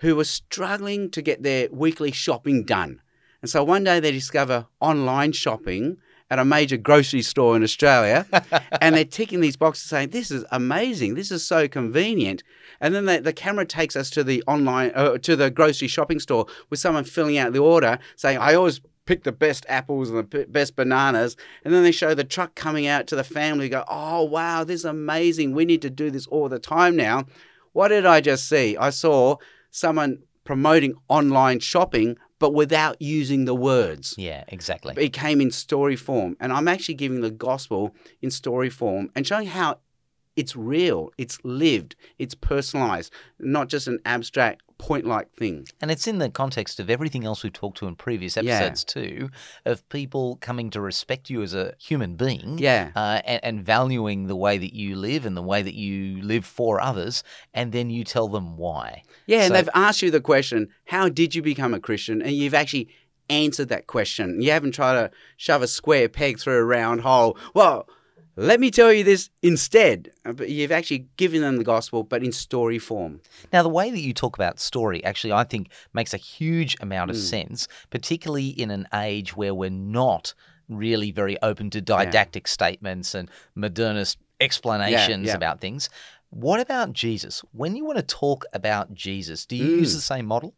who 0.00 0.16
were 0.16 0.24
struggling 0.24 1.10
to 1.10 1.22
get 1.22 1.42
their 1.42 1.68
weekly 1.70 2.12
shopping 2.12 2.64
done. 2.64 3.00
And 3.42 3.50
so 3.50 3.62
one 3.62 3.84
day 3.84 4.00
they 4.00 4.12
discover 4.12 4.66
online 4.80 5.32
shopping 5.32 5.98
at 6.30 6.38
a 6.38 6.44
major 6.44 6.76
grocery 6.76 7.22
store 7.22 7.54
in 7.54 7.62
Australia, 7.62 8.26
and 8.80 8.96
they're 8.96 9.04
ticking 9.04 9.40
these 9.40 9.56
boxes 9.56 9.88
saying, 9.88 10.10
This 10.10 10.30
is 10.30 10.44
amazing. 10.50 11.14
This 11.14 11.30
is 11.30 11.46
so 11.46 11.68
convenient. 11.68 12.42
And 12.80 12.94
then 12.94 13.04
they, 13.04 13.18
the 13.20 13.32
camera 13.32 13.64
takes 13.64 13.96
us 13.96 14.10
to 14.10 14.24
the 14.24 14.42
online, 14.46 14.92
uh, 14.94 15.18
to 15.18 15.36
the 15.36 15.50
grocery 15.50 15.88
shopping 15.88 16.18
store 16.18 16.46
with 16.68 16.80
someone 16.80 17.04
filling 17.04 17.38
out 17.38 17.52
the 17.52 17.60
order 17.60 17.98
saying, 18.16 18.38
I 18.38 18.54
always 18.54 18.80
pick 19.06 19.22
the 19.22 19.32
best 19.32 19.64
apples 19.68 20.10
and 20.10 20.18
the 20.18 20.24
p- 20.24 20.44
best 20.44 20.74
bananas. 20.76 21.36
And 21.64 21.72
then 21.72 21.84
they 21.84 21.92
show 21.92 22.12
the 22.12 22.24
truck 22.24 22.54
coming 22.54 22.86
out 22.86 23.06
to 23.08 23.16
the 23.16 23.24
family, 23.24 23.68
go, 23.68 23.84
Oh, 23.88 24.24
wow, 24.24 24.64
this 24.64 24.80
is 24.80 24.84
amazing. 24.84 25.54
We 25.54 25.64
need 25.64 25.82
to 25.82 25.90
do 25.90 26.10
this 26.10 26.26
all 26.26 26.48
the 26.48 26.58
time 26.58 26.96
now. 26.96 27.26
What 27.72 27.88
did 27.88 28.04
I 28.04 28.20
just 28.20 28.48
see? 28.48 28.76
I 28.76 28.90
saw 28.90 29.36
someone 29.70 30.22
promoting 30.44 30.94
online 31.08 31.60
shopping, 31.60 32.16
but 32.38 32.52
without 32.52 33.00
using 33.00 33.44
the 33.44 33.54
words. 33.54 34.14
Yeah, 34.18 34.44
exactly. 34.48 34.94
It 34.96 35.12
came 35.12 35.40
in 35.40 35.50
story 35.50 35.96
form. 35.96 36.36
And 36.40 36.52
I'm 36.52 36.68
actually 36.68 36.94
giving 36.94 37.20
the 37.20 37.30
gospel 37.30 37.94
in 38.20 38.30
story 38.30 38.70
form 38.70 39.10
and 39.14 39.26
showing 39.26 39.46
how 39.46 39.78
it's 40.36 40.54
real, 40.54 41.10
it's 41.18 41.38
lived, 41.44 41.96
it's 42.18 42.34
personalized, 42.34 43.12
not 43.38 43.68
just 43.68 43.88
an 43.88 43.98
abstract 44.04 44.62
point 44.78 45.06
like 45.06 45.32
thing. 45.32 45.66
And 45.80 45.90
it's 45.90 46.06
in 46.06 46.18
the 46.18 46.28
context 46.28 46.78
of 46.78 46.90
everything 46.90 47.24
else 47.24 47.42
we've 47.42 47.52
talked 47.52 47.78
to 47.78 47.86
in 47.86 47.96
previous 47.96 48.36
episodes 48.36 48.84
too, 48.84 49.30
of 49.64 49.88
people 49.88 50.36
coming 50.36 50.68
to 50.70 50.80
respect 50.82 51.30
you 51.30 51.42
as 51.42 51.54
a 51.54 51.72
human 51.78 52.16
being, 52.16 52.58
Yeah. 52.58 52.90
uh, 52.94 53.22
and, 53.24 53.40
and 53.42 53.64
valuing 53.64 54.26
the 54.26 54.36
way 54.36 54.58
that 54.58 54.74
you 54.74 54.94
live 54.94 55.24
and 55.24 55.34
the 55.34 55.42
way 55.42 55.62
that 55.62 55.74
you 55.74 56.20
live 56.22 56.44
for 56.44 56.78
others, 56.80 57.24
and 57.54 57.72
then 57.72 57.88
you 57.88 58.04
tell 58.04 58.28
them 58.28 58.58
why. 58.58 59.02
Yeah, 59.26 59.44
and 59.44 59.54
they've 59.54 59.68
asked 59.74 60.02
you 60.02 60.10
the 60.10 60.20
question, 60.20 60.68
how 60.84 61.08
did 61.08 61.34
you 61.34 61.40
become 61.40 61.72
a 61.72 61.80
Christian? 61.80 62.20
And 62.20 62.32
you've 62.32 62.52
actually 62.52 62.88
answered 63.30 63.68
that 63.70 63.86
question. 63.86 64.42
You 64.42 64.50
haven't 64.52 64.72
tried 64.72 64.92
to 64.94 65.10
shove 65.38 65.62
a 65.62 65.66
square 65.66 66.08
peg 66.10 66.38
through 66.38 66.58
a 66.58 66.64
round 66.64 67.00
hole. 67.00 67.36
Well, 67.54 67.88
let 68.36 68.60
me 68.60 68.70
tell 68.70 68.92
you 68.92 69.02
this 69.02 69.30
instead. 69.42 70.10
Uh, 70.24 70.32
But 70.32 70.50
you've 70.50 70.72
actually 70.72 71.06
given 71.16 71.40
them 71.40 71.56
the 71.56 71.64
gospel, 71.64 72.02
but 72.02 72.22
in 72.22 72.32
story 72.32 72.78
form. 72.78 73.20
Now, 73.52 73.62
the 73.62 73.68
way 73.68 73.90
that 73.90 74.00
you 74.00 74.12
talk 74.12 74.36
about 74.36 74.60
story 74.60 75.02
actually, 75.04 75.32
I 75.32 75.44
think, 75.44 75.68
makes 75.92 76.12
a 76.14 76.18
huge 76.18 76.76
amount 76.80 77.10
of 77.10 77.16
sense, 77.16 77.66
particularly 77.90 78.48
in 78.48 78.70
an 78.70 78.86
age 78.94 79.36
where 79.36 79.54
we're 79.54 79.70
not 79.70 80.34
really 80.68 81.10
very 81.12 81.40
open 81.42 81.70
to 81.70 81.80
didactic 81.80 82.46
statements 82.48 83.14
and 83.14 83.30
modernist 83.54 84.18
explanations 84.40 85.28
yeah. 85.28 85.34
about 85.34 85.60
things. 85.60 85.88
What 86.30 86.60
about 86.60 86.92
Jesus? 86.92 87.42
When 87.52 87.76
you 87.76 87.84
want 87.84 87.98
to 87.98 88.02
talk 88.04 88.44
about 88.52 88.92
Jesus, 88.92 89.46
do 89.46 89.56
you 89.56 89.64
use 89.76 89.92
Hmm. 89.92 89.96
the 89.98 90.02
same 90.02 90.26
model? 90.26 90.54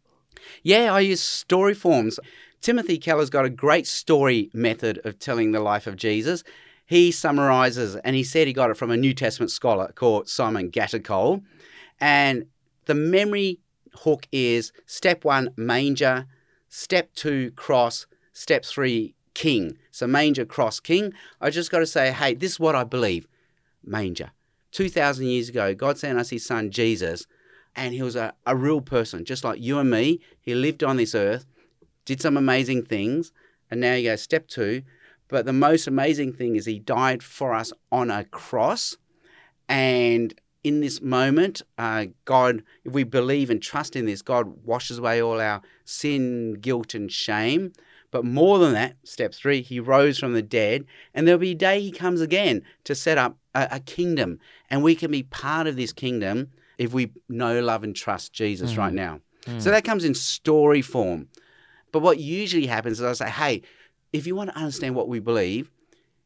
Yeah, 0.62 0.92
I 0.92 1.00
use 1.00 1.20
story 1.20 1.74
forms. 1.74 2.18
Timothy 2.60 2.98
Keller's 2.98 3.30
got 3.30 3.44
a 3.44 3.50
great 3.50 3.86
story 3.86 4.50
method 4.52 4.98
of 5.04 5.18
telling 5.18 5.52
the 5.52 5.60
life 5.60 5.86
of 5.86 5.94
Jesus. 5.96 6.42
He 6.88 7.12
summarizes, 7.12 7.96
and 7.96 8.16
he 8.16 8.24
said 8.24 8.46
he 8.46 8.54
got 8.54 8.70
it 8.70 8.78
from 8.78 8.90
a 8.90 8.96
New 8.96 9.12
Testament 9.12 9.50
scholar 9.50 9.92
called 9.94 10.26
Simon 10.26 10.70
Gathercole. 10.70 11.42
And 12.00 12.46
the 12.86 12.94
memory 12.94 13.60
hook 13.92 14.26
is 14.32 14.72
step 14.86 15.22
one, 15.22 15.50
manger, 15.54 16.24
step 16.70 17.12
two, 17.12 17.50
cross, 17.50 18.06
step 18.32 18.64
three, 18.64 19.14
king. 19.34 19.76
So 19.90 20.06
manger, 20.06 20.46
cross, 20.46 20.80
king. 20.80 21.12
I 21.42 21.50
just 21.50 21.70
got 21.70 21.80
to 21.80 21.86
say, 21.86 22.10
hey, 22.10 22.32
this 22.32 22.52
is 22.52 22.60
what 22.60 22.74
I 22.74 22.84
believe. 22.84 23.28
Manger. 23.84 24.30
2,000 24.72 25.26
years 25.26 25.50
ago, 25.50 25.74
God 25.74 25.98
sent 25.98 26.18
us 26.18 26.30
his 26.30 26.46
son 26.46 26.70
Jesus, 26.70 27.26
and 27.76 27.92
he 27.92 28.00
was 28.00 28.16
a, 28.16 28.32
a 28.46 28.56
real 28.56 28.80
person, 28.80 29.26
just 29.26 29.44
like 29.44 29.60
you 29.60 29.78
and 29.78 29.90
me. 29.90 30.20
He 30.40 30.54
lived 30.54 30.82
on 30.82 30.96
this 30.96 31.14
earth, 31.14 31.44
did 32.06 32.22
some 32.22 32.38
amazing 32.38 32.86
things, 32.86 33.30
and 33.70 33.78
now 33.78 33.92
you 33.92 34.08
go 34.08 34.16
step 34.16 34.48
two. 34.48 34.84
But 35.28 35.44
the 35.46 35.52
most 35.52 35.86
amazing 35.86 36.32
thing 36.32 36.56
is 36.56 36.66
he 36.66 36.78
died 36.78 37.22
for 37.22 37.54
us 37.54 37.72
on 37.92 38.10
a 38.10 38.24
cross. 38.24 38.96
And 39.68 40.34
in 40.64 40.80
this 40.80 41.00
moment, 41.00 41.62
uh, 41.76 42.06
God, 42.24 42.62
if 42.84 42.92
we 42.92 43.04
believe 43.04 43.50
and 43.50 43.62
trust 43.62 43.94
in 43.94 44.06
this, 44.06 44.22
God 44.22 44.64
washes 44.64 44.98
away 44.98 45.22
all 45.22 45.40
our 45.40 45.62
sin, 45.84 46.54
guilt, 46.54 46.94
and 46.94 47.12
shame. 47.12 47.72
But 48.10 48.24
more 48.24 48.58
than 48.58 48.72
that, 48.72 48.96
step 49.04 49.34
three, 49.34 49.60
he 49.60 49.78
rose 49.80 50.18
from 50.18 50.32
the 50.32 50.42
dead, 50.42 50.86
and 51.12 51.26
there'll 51.26 51.38
be 51.38 51.50
a 51.50 51.54
day 51.54 51.80
he 51.80 51.92
comes 51.92 52.22
again 52.22 52.62
to 52.84 52.94
set 52.94 53.18
up 53.18 53.36
a, 53.54 53.68
a 53.72 53.80
kingdom. 53.80 54.40
And 54.70 54.82
we 54.82 54.94
can 54.94 55.10
be 55.10 55.22
part 55.24 55.66
of 55.66 55.76
this 55.76 55.92
kingdom 55.92 56.48
if 56.78 56.94
we 56.94 57.10
know, 57.28 57.60
love, 57.60 57.84
and 57.84 57.94
trust 57.94 58.32
Jesus 58.32 58.76
right 58.78 58.94
now. 58.94 59.20
So 59.60 59.70
that 59.70 59.84
comes 59.84 60.04
in 60.04 60.14
story 60.14 60.80
form. 60.82 61.28
But 61.92 62.00
what 62.00 62.18
usually 62.18 62.66
happens 62.66 63.00
is 63.00 63.04
I 63.04 63.26
say, 63.26 63.30
hey, 63.30 63.62
if 64.12 64.26
you 64.26 64.34
want 64.34 64.50
to 64.50 64.56
understand 64.56 64.94
what 64.94 65.08
we 65.08 65.20
believe, 65.20 65.70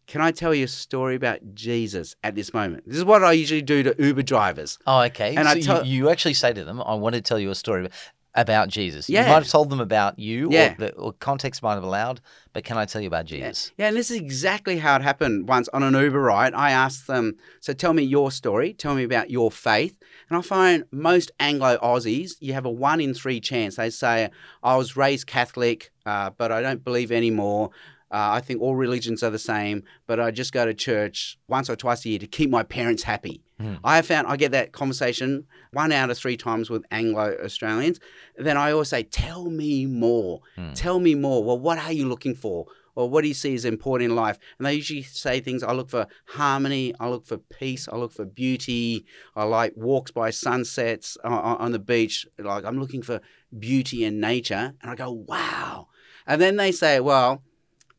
can 0.06 0.20
I 0.20 0.30
tell 0.30 0.54
you 0.54 0.64
a 0.64 0.68
story 0.68 1.14
about 1.14 1.54
Jesus 1.54 2.16
at 2.22 2.34
this 2.34 2.52
moment? 2.52 2.84
This 2.86 2.96
is 2.96 3.04
what 3.04 3.22
I 3.24 3.32
usually 3.32 3.62
do 3.62 3.82
to 3.82 3.94
Uber 3.98 4.22
drivers. 4.22 4.78
Oh, 4.86 5.00
okay. 5.02 5.36
And 5.36 5.46
so 5.46 5.52
I 5.54 5.60
tell- 5.60 5.86
you, 5.86 6.04
you 6.04 6.10
actually 6.10 6.34
say 6.34 6.52
to 6.52 6.64
them, 6.64 6.82
I 6.84 6.94
want 6.94 7.14
to 7.14 7.20
tell 7.20 7.38
you 7.38 7.50
a 7.50 7.54
story 7.54 7.88
about 8.34 8.68
Jesus. 8.68 9.08
Yeah. 9.08 9.22
You 9.24 9.28
might 9.28 9.42
have 9.42 9.48
told 9.48 9.68
them 9.70 9.80
about 9.80 10.18
you, 10.18 10.48
Yeah. 10.50 10.72
or, 10.72 10.76
the, 10.78 10.92
or 10.94 11.12
context 11.12 11.62
might 11.62 11.74
have 11.74 11.84
allowed, 11.84 12.20
but 12.52 12.64
can 12.64 12.78
I 12.78 12.86
tell 12.86 13.00
you 13.02 13.06
about 13.06 13.26
Jesus? 13.26 13.72
Yeah, 13.76 13.88
and 13.88 13.96
this 13.96 14.10
is 14.10 14.16
exactly 14.16 14.78
how 14.78 14.96
it 14.96 15.02
happened 15.02 15.48
once 15.48 15.68
on 15.74 15.82
an 15.82 15.94
Uber 15.94 16.20
ride. 16.20 16.54
I 16.54 16.70
asked 16.70 17.06
them, 17.06 17.34
so 17.60 17.72
tell 17.74 17.92
me 17.92 18.02
your 18.02 18.30
story, 18.30 18.72
tell 18.72 18.94
me 18.94 19.02
about 19.04 19.30
your 19.30 19.50
faith. 19.50 19.96
And 20.30 20.38
I 20.38 20.40
find 20.40 20.84
most 20.90 21.30
Anglo 21.38 21.76
Aussies, 21.82 22.32
you 22.40 22.54
have 22.54 22.64
a 22.64 22.70
one 22.70 23.00
in 23.00 23.12
three 23.12 23.40
chance. 23.40 23.76
They 23.76 23.90
say, 23.90 24.30
I 24.62 24.76
was 24.76 24.96
raised 24.96 25.26
Catholic, 25.26 25.90
uh, 26.06 26.30
but 26.30 26.50
I 26.50 26.62
don't 26.62 26.82
believe 26.82 27.12
anymore. 27.12 27.70
Uh, 28.12 28.28
I 28.32 28.40
think 28.40 28.60
all 28.60 28.76
religions 28.76 29.22
are 29.22 29.30
the 29.30 29.38
same, 29.38 29.84
but 30.06 30.20
I 30.20 30.30
just 30.30 30.52
go 30.52 30.66
to 30.66 30.74
church 30.74 31.38
once 31.48 31.70
or 31.70 31.76
twice 31.76 32.04
a 32.04 32.10
year 32.10 32.18
to 32.18 32.26
keep 32.26 32.50
my 32.50 32.62
parents 32.62 33.04
happy. 33.04 33.42
I 33.84 33.94
have 33.94 34.06
found 34.06 34.26
I 34.26 34.36
get 34.36 34.50
that 34.50 34.72
conversation 34.72 35.46
one 35.72 35.92
out 35.92 36.10
of 36.10 36.18
three 36.18 36.36
times 36.36 36.68
with 36.68 36.84
Anglo 36.90 37.36
Australians. 37.44 38.00
Then 38.36 38.56
I 38.56 38.72
always 38.72 38.88
say, 38.88 39.04
Tell 39.04 39.44
me 39.50 39.86
more. 39.86 40.40
Tell 40.74 40.98
me 40.98 41.14
more. 41.14 41.44
Well, 41.44 41.60
what 41.60 41.78
are 41.78 41.92
you 41.92 42.08
looking 42.08 42.34
for? 42.34 42.66
Or 42.96 43.08
what 43.08 43.22
do 43.22 43.28
you 43.28 43.34
see 43.34 43.54
as 43.54 43.64
important 43.64 44.10
in 44.10 44.16
life? 44.16 44.36
And 44.58 44.66
they 44.66 44.74
usually 44.74 45.04
say 45.04 45.38
things 45.40 45.62
I 45.62 45.72
look 45.72 45.88
for 45.90 46.08
harmony, 46.26 46.92
I 47.00 47.08
look 47.08 47.24
for 47.24 47.38
peace, 47.38 47.88
I 47.90 47.96
look 47.96 48.12
for 48.12 48.24
beauty, 48.26 49.06
I 49.36 49.44
like 49.44 49.72
walks 49.76 50.10
by 50.10 50.30
sunsets 50.30 51.16
on, 51.24 51.32
on 51.32 51.72
the 51.72 51.78
beach. 51.78 52.26
Like 52.38 52.64
I'm 52.64 52.78
looking 52.80 53.00
for 53.02 53.20
beauty 53.56 54.04
and 54.04 54.20
nature. 54.20 54.74
And 54.82 54.90
I 54.90 54.94
go, 54.96 55.10
Wow. 55.12 55.86
And 56.26 56.40
then 56.40 56.56
they 56.56 56.72
say, 56.72 56.98
Well, 56.98 57.42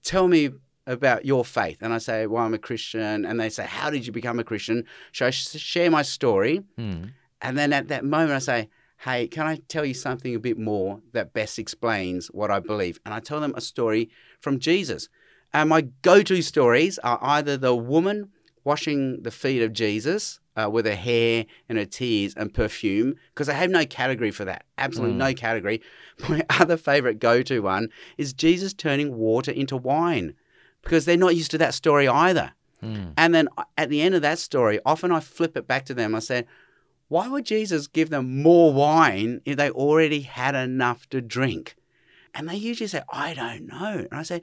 tell 0.03 0.27
me 0.27 0.51
about 0.86 1.25
your 1.25 1.45
faith. 1.45 1.77
And 1.81 1.93
I 1.93 1.98
say, 1.98 2.27
well, 2.27 2.43
I'm 2.43 2.53
a 2.53 2.60
Christian. 2.60 3.25
And 3.25 3.39
they 3.39 3.50
say, 3.50 3.65
how 3.65 3.89
did 3.89 4.05
you 4.05 4.12
become 4.12 4.39
a 4.39 4.43
Christian? 4.43 4.86
So 5.13 5.27
I 5.27 5.29
sh- 5.29 5.60
share 5.60 5.89
my 5.89 6.01
story. 6.01 6.63
Hmm. 6.77 7.05
And 7.41 7.57
then 7.57 7.74
at 7.74 7.88
that 7.88 8.05
moment, 8.05 8.31
I 8.31 8.39
say, 8.39 8.69
hey, 9.00 9.27
can 9.27 9.45
I 9.45 9.57
tell 9.67 9.86
you 9.86 9.93
something 9.93 10.33
a 10.36 10.39
bit 10.39 10.57
more 10.57 11.01
that 11.12 11.33
best 11.33 11.60
explains 11.60 12.27
what 12.27 12.51
I 12.51 12.60
believe? 12.60 13.00
And 13.05 13.13
I 13.13 13.19
tell 13.19 13.39
them 13.39 13.53
a 13.55 13.62
story 13.62 14.10
from 14.39 14.60
Jesus. 14.60 15.10
And 15.53 15.69
my 15.69 15.81
go 16.01 16.22
to 16.22 16.41
stories 16.41 17.00
are 17.00 17.19
either 17.22 17.57
the 17.57 17.75
woman 17.75 18.29
washing 18.63 19.22
the 19.24 19.31
feet 19.31 19.62
of 19.62 19.74
Jesus 19.74 20.39
uh, 20.55 20.69
with 20.69 20.86
her 20.86 20.95
hair 20.95 21.45
and 21.67 21.77
her 21.77 21.86
tears 21.86 22.33
and 22.36 22.53
perfume, 22.53 23.15
because 23.33 23.50
I 23.50 23.53
have 23.53 23.69
no 23.69 23.86
category 23.86 24.31
for 24.31 24.45
that. 24.45 24.65
Absolutely 24.77 25.15
no 25.17 25.33
category. 25.33 25.81
My 26.29 26.43
other 26.50 26.77
favorite 26.77 27.19
go 27.19 27.41
to 27.43 27.60
one 27.62 27.89
is 28.17 28.33
Jesus 28.33 28.74
turning 28.74 29.15
water 29.17 29.51
into 29.51 29.77
wine, 29.77 30.36
because 30.83 31.05
they're 31.05 31.17
not 31.17 31.36
used 31.36 31.51
to 31.51 31.57
that 31.60 31.74
story 31.74 32.07
either. 32.07 32.53
And 33.15 33.33
then 33.33 33.48
uh, 33.57 33.63
at 33.77 33.89
the 33.89 34.01
end 34.01 34.13
of 34.13 34.22
that 34.24 34.39
story, 34.39 34.79
often 34.86 35.10
I 35.12 35.22
flip 35.22 35.55
it 35.55 35.65
back 35.67 35.86
to 35.86 35.93
them. 35.93 36.13
I 36.13 36.19
say, 36.19 36.45
why 37.07 37.29
would 37.29 37.45
Jesus 37.45 37.88
give 37.88 38.10
them 38.10 38.41
more 38.41 38.74
wine 38.74 39.39
if 39.45 39.55
they 39.55 39.69
already 39.69 40.22
had 40.22 40.53
enough 40.53 41.07
to 41.12 41.22
drink? 41.22 41.75
And 42.33 42.50
they 42.50 42.55
usually 42.57 42.88
say, 42.88 43.01
I 43.10 43.33
don't 43.36 43.67
know. 43.67 44.07
And 44.12 44.19
I 44.19 44.24
say, 44.24 44.41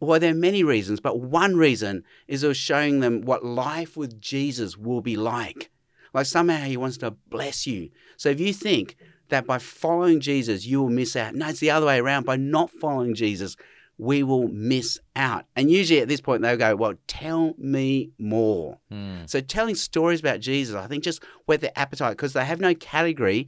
well, 0.00 0.18
there 0.18 0.32
are 0.32 0.34
many 0.34 0.64
reasons, 0.64 0.98
but 0.98 1.20
one 1.20 1.56
reason 1.56 2.04
is 2.26 2.42
it 2.42 2.48
was 2.48 2.56
showing 2.56 3.00
them 3.00 3.20
what 3.20 3.44
life 3.44 3.96
with 3.96 4.20
Jesus 4.20 4.76
will 4.76 5.02
be 5.02 5.16
like. 5.16 5.70
Like 6.14 6.26
somehow 6.26 6.64
he 6.64 6.76
wants 6.76 6.96
to 6.98 7.12
bless 7.28 7.66
you. 7.66 7.90
So 8.16 8.30
if 8.30 8.40
you 8.40 8.52
think 8.52 8.96
that 9.28 9.46
by 9.46 9.58
following 9.58 10.20
Jesus, 10.20 10.66
you 10.66 10.80
will 10.80 10.88
miss 10.88 11.14
out, 11.16 11.34
no, 11.34 11.48
it's 11.48 11.60
the 11.60 11.70
other 11.70 11.86
way 11.86 11.98
around. 11.98 12.24
By 12.24 12.36
not 12.36 12.70
following 12.70 13.14
Jesus, 13.14 13.56
we 14.00 14.22
will 14.22 14.48
miss 14.48 14.98
out. 15.14 15.44
And 15.54 15.70
usually 15.70 16.00
at 16.00 16.08
this 16.08 16.22
point, 16.22 16.40
they'll 16.40 16.56
go, 16.56 16.74
Well, 16.74 16.94
tell 17.06 17.54
me 17.58 18.10
more. 18.18 18.78
Hmm. 18.90 19.26
So 19.26 19.40
telling 19.40 19.74
stories 19.74 20.20
about 20.20 20.40
Jesus, 20.40 20.74
I 20.74 20.86
think, 20.86 21.04
just 21.04 21.22
whet 21.44 21.60
their 21.60 21.72
appetite 21.76 22.12
because 22.12 22.32
they 22.32 22.44
have 22.44 22.60
no 22.60 22.74
category. 22.74 23.46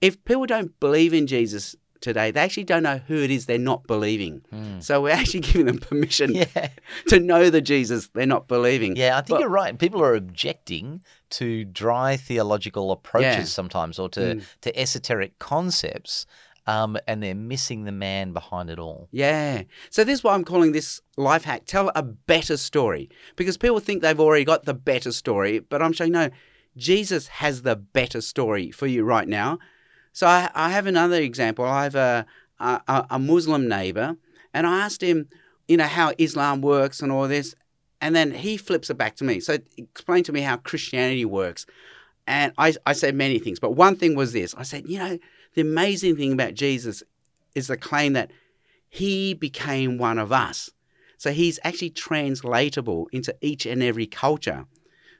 If 0.00 0.24
people 0.24 0.46
don't 0.46 0.78
believe 0.80 1.12
in 1.12 1.26
Jesus 1.26 1.76
today, 2.04 2.30
they 2.30 2.40
actually 2.40 2.64
don't 2.64 2.82
know 2.84 2.98
who 3.08 3.16
it 3.16 3.30
is 3.32 3.46
they're 3.46 3.58
not 3.58 3.86
believing. 3.88 4.42
So 4.80 5.02
we're 5.02 5.10
actually 5.10 5.40
giving 5.48 5.66
them 5.66 5.78
permission 5.78 6.34
Yeah. 6.34 6.68
to 7.08 7.18
know 7.18 7.50
the 7.50 7.60
Jesus 7.60 8.08
they're 8.14 8.26
not 8.26 8.46
believing. 8.46 8.94
Yeah, 8.96 9.16
I 9.18 9.22
think 9.22 9.30
But- 9.36 9.40
you're 9.40 9.48
right. 9.50 9.76
People 9.78 10.00
are 10.02 10.14
objecting 10.14 11.02
to 11.30 11.64
dry 11.64 12.16
theological 12.16 12.92
approaches 12.92 13.36
Yeah. 13.36 13.44
sometimes 13.44 13.98
or 13.98 14.08
to, 14.10 14.20
Mm. 14.20 14.44
to 14.60 14.78
esoteric 14.78 15.38
concepts, 15.40 16.26
um, 16.66 16.96
and 17.08 17.22
they're 17.22 17.34
missing 17.34 17.84
the 17.84 17.92
man 17.92 18.32
behind 18.32 18.70
it 18.70 18.78
all. 18.78 19.08
Yeah. 19.10 19.62
So 19.90 20.04
this 20.04 20.18
is 20.20 20.24
why 20.24 20.34
I'm 20.34 20.44
calling 20.44 20.72
this 20.72 21.00
life 21.16 21.44
hack. 21.44 21.64
Tell 21.66 21.90
a 21.94 22.02
better 22.02 22.56
story. 22.56 23.10
Because 23.36 23.56
people 23.56 23.80
think 23.80 24.00
they've 24.02 24.20
already 24.20 24.44
got 24.44 24.64
the 24.64 24.74
better 24.74 25.12
story, 25.12 25.58
but 25.58 25.82
I'm 25.82 25.92
showing 25.92 26.12
no, 26.12 26.28
Jesus 26.76 27.26
has 27.28 27.62
the 27.62 27.76
better 27.76 28.20
story 28.20 28.70
for 28.70 28.86
you 28.86 29.04
right 29.04 29.28
now. 29.28 29.58
So 30.14 30.28
I, 30.28 30.48
I 30.54 30.70
have 30.70 30.86
another 30.86 31.20
example. 31.20 31.66
I 31.66 31.82
have 31.84 31.94
a, 31.96 32.24
a, 32.58 33.06
a 33.10 33.18
Muslim 33.18 33.68
neighbor, 33.68 34.16
and 34.54 34.66
I 34.66 34.80
asked 34.80 35.02
him, 35.02 35.28
you 35.68 35.76
know, 35.76 35.84
how 35.84 36.12
Islam 36.18 36.62
works 36.62 37.02
and 37.02 37.12
all 37.12 37.28
this. 37.28 37.54
And 38.00 38.14
then 38.14 38.32
he 38.32 38.56
flips 38.56 38.90
it 38.90 38.96
back 38.96 39.16
to 39.16 39.24
me. 39.24 39.40
So 39.40 39.58
explain 39.76 40.24
to 40.24 40.32
me 40.32 40.40
how 40.40 40.56
Christianity 40.58 41.24
works. 41.24 41.66
And 42.26 42.52
I, 42.56 42.74
I 42.86 42.92
said 42.92 43.14
many 43.14 43.38
things, 43.38 43.58
but 43.58 43.72
one 43.72 43.96
thing 43.96 44.14
was 44.14 44.32
this 44.32 44.54
I 44.56 44.62
said, 44.62 44.88
you 44.88 44.98
know, 44.98 45.18
the 45.54 45.60
amazing 45.60 46.16
thing 46.16 46.32
about 46.32 46.54
Jesus 46.54 47.02
is 47.54 47.66
the 47.66 47.76
claim 47.76 48.12
that 48.14 48.30
he 48.88 49.34
became 49.34 49.98
one 49.98 50.18
of 50.18 50.32
us. 50.32 50.70
So 51.18 51.32
he's 51.32 51.58
actually 51.64 51.90
translatable 51.90 53.08
into 53.12 53.34
each 53.40 53.66
and 53.66 53.82
every 53.82 54.06
culture. 54.06 54.66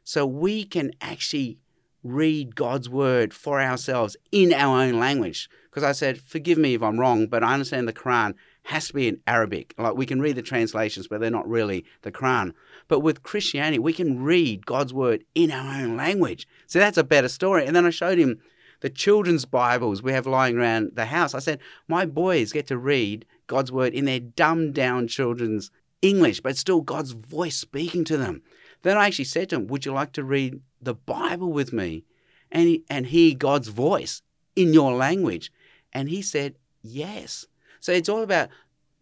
So 0.04 0.24
we 0.26 0.64
can 0.64 0.92
actually 1.00 1.58
read 2.04 2.54
God's 2.54 2.88
word 2.88 3.34
for 3.34 3.60
ourselves 3.60 4.16
in 4.30 4.52
our 4.52 4.82
own 4.82 5.00
language. 5.00 5.48
Because 5.70 5.82
I 5.82 5.92
said, 5.92 6.20
forgive 6.20 6.58
me 6.58 6.74
if 6.74 6.82
I'm 6.82 7.00
wrong, 7.00 7.26
but 7.26 7.42
I 7.42 7.54
understand 7.54 7.88
the 7.88 7.92
Quran 7.92 8.34
has 8.64 8.86
to 8.88 8.94
be 8.94 9.08
in 9.08 9.20
Arabic. 9.26 9.74
Like 9.76 9.96
we 9.96 10.06
can 10.06 10.20
read 10.20 10.36
the 10.36 10.42
translations, 10.42 11.08
but 11.08 11.20
they're 11.20 11.30
not 11.30 11.48
really 11.48 11.84
the 12.02 12.12
Quran. 12.12 12.52
But 12.86 13.00
with 13.00 13.22
Christianity, 13.22 13.78
we 13.78 13.92
can 13.92 14.22
read 14.22 14.66
God's 14.66 14.94
word 14.94 15.24
in 15.34 15.50
our 15.50 15.82
own 15.82 15.96
language. 15.96 16.46
So 16.66 16.78
that's 16.78 16.98
a 16.98 17.04
better 17.04 17.28
story. 17.28 17.66
And 17.66 17.74
then 17.74 17.86
I 17.86 17.90
showed 17.90 18.18
him 18.18 18.40
the 18.80 18.90
children's 18.90 19.46
Bibles 19.46 20.02
we 20.02 20.12
have 20.12 20.26
lying 20.26 20.56
around 20.58 20.92
the 20.94 21.06
house. 21.06 21.34
I 21.34 21.38
said, 21.38 21.58
my 21.88 22.06
boys 22.06 22.52
get 22.52 22.66
to 22.68 22.78
read 22.78 23.26
God's 23.46 23.72
word 23.72 23.94
in 23.94 24.04
their 24.04 24.20
dumbed 24.20 24.74
down 24.74 25.08
children's 25.08 25.70
English, 26.02 26.40
but 26.40 26.56
still 26.56 26.82
God's 26.82 27.12
voice 27.12 27.56
speaking 27.56 28.04
to 28.04 28.16
them. 28.16 28.42
Then 28.84 28.98
I 28.98 29.06
actually 29.06 29.24
said 29.24 29.48
to 29.48 29.56
him, 29.56 29.66
Would 29.68 29.86
you 29.86 29.92
like 29.92 30.12
to 30.12 30.22
read 30.22 30.60
the 30.80 30.94
Bible 30.94 31.50
with 31.50 31.72
me 31.72 32.04
and, 32.52 32.78
and 32.90 33.06
hear 33.06 33.34
God's 33.34 33.68
voice 33.68 34.20
in 34.54 34.74
your 34.74 34.92
language? 34.92 35.50
And 35.92 36.10
he 36.10 36.20
said, 36.20 36.56
Yes. 36.82 37.46
So 37.80 37.92
it's 37.92 38.10
all 38.10 38.22
about 38.22 38.50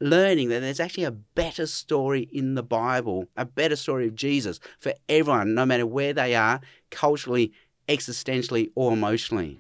learning 0.01 0.51
that 0.51 0.61
there's 0.61 0.79
actually 0.79 1.05
a 1.05 1.11
better 1.11 1.67
story 1.67 2.29
in 2.33 2.55
the 2.55 2.63
Bible, 2.63 3.27
a 3.37 3.45
better 3.45 3.75
story 3.75 4.07
of 4.07 4.15
Jesus 4.15 4.61
for 4.79 4.95
everyone, 5.09 5.55
no 5.55 5.67
matter 5.67 5.87
where 5.87 6.13
they 6.13 6.37
are, 6.37 6.61
culturally, 6.91 7.53
existentially, 7.89 8.71
or 8.77 8.93
emotionally. 8.93 9.59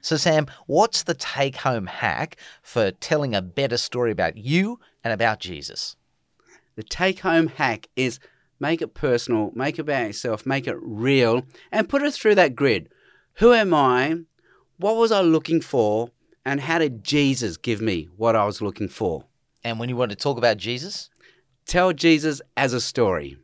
So, 0.00 0.16
Sam, 0.16 0.46
what's 0.66 1.04
the 1.04 1.14
take 1.14 1.56
home 1.56 1.86
hack 1.86 2.36
for 2.62 2.90
telling 2.90 3.32
a 3.32 3.42
better 3.42 3.76
story 3.76 4.10
about 4.10 4.36
you 4.36 4.80
and 5.04 5.12
about 5.12 5.38
Jesus? 5.38 5.94
The 6.80 6.84
take 6.84 7.20
home 7.20 7.48
hack 7.48 7.88
is 7.94 8.18
make 8.58 8.80
it 8.80 8.94
personal, 8.94 9.52
make 9.54 9.78
it 9.78 9.82
about 9.82 10.06
yourself, 10.06 10.46
make 10.46 10.66
it 10.66 10.78
real, 10.80 11.44
and 11.70 11.90
put 11.90 12.00
it 12.00 12.14
through 12.14 12.36
that 12.36 12.56
grid. 12.56 12.88
Who 13.34 13.52
am 13.52 13.74
I? 13.74 14.20
What 14.78 14.96
was 14.96 15.12
I 15.12 15.20
looking 15.20 15.60
for? 15.60 16.08
And 16.42 16.62
how 16.62 16.78
did 16.78 17.04
Jesus 17.04 17.58
give 17.58 17.82
me 17.82 18.08
what 18.16 18.34
I 18.34 18.46
was 18.46 18.62
looking 18.62 18.88
for? 18.88 19.26
And 19.62 19.78
when 19.78 19.90
you 19.90 19.96
want 19.96 20.10
to 20.12 20.16
talk 20.16 20.38
about 20.38 20.56
Jesus, 20.56 21.10
Tell 21.66 21.92
Jesus 21.92 22.42
as 22.56 22.72
a 22.72 22.80
story. 22.80 23.36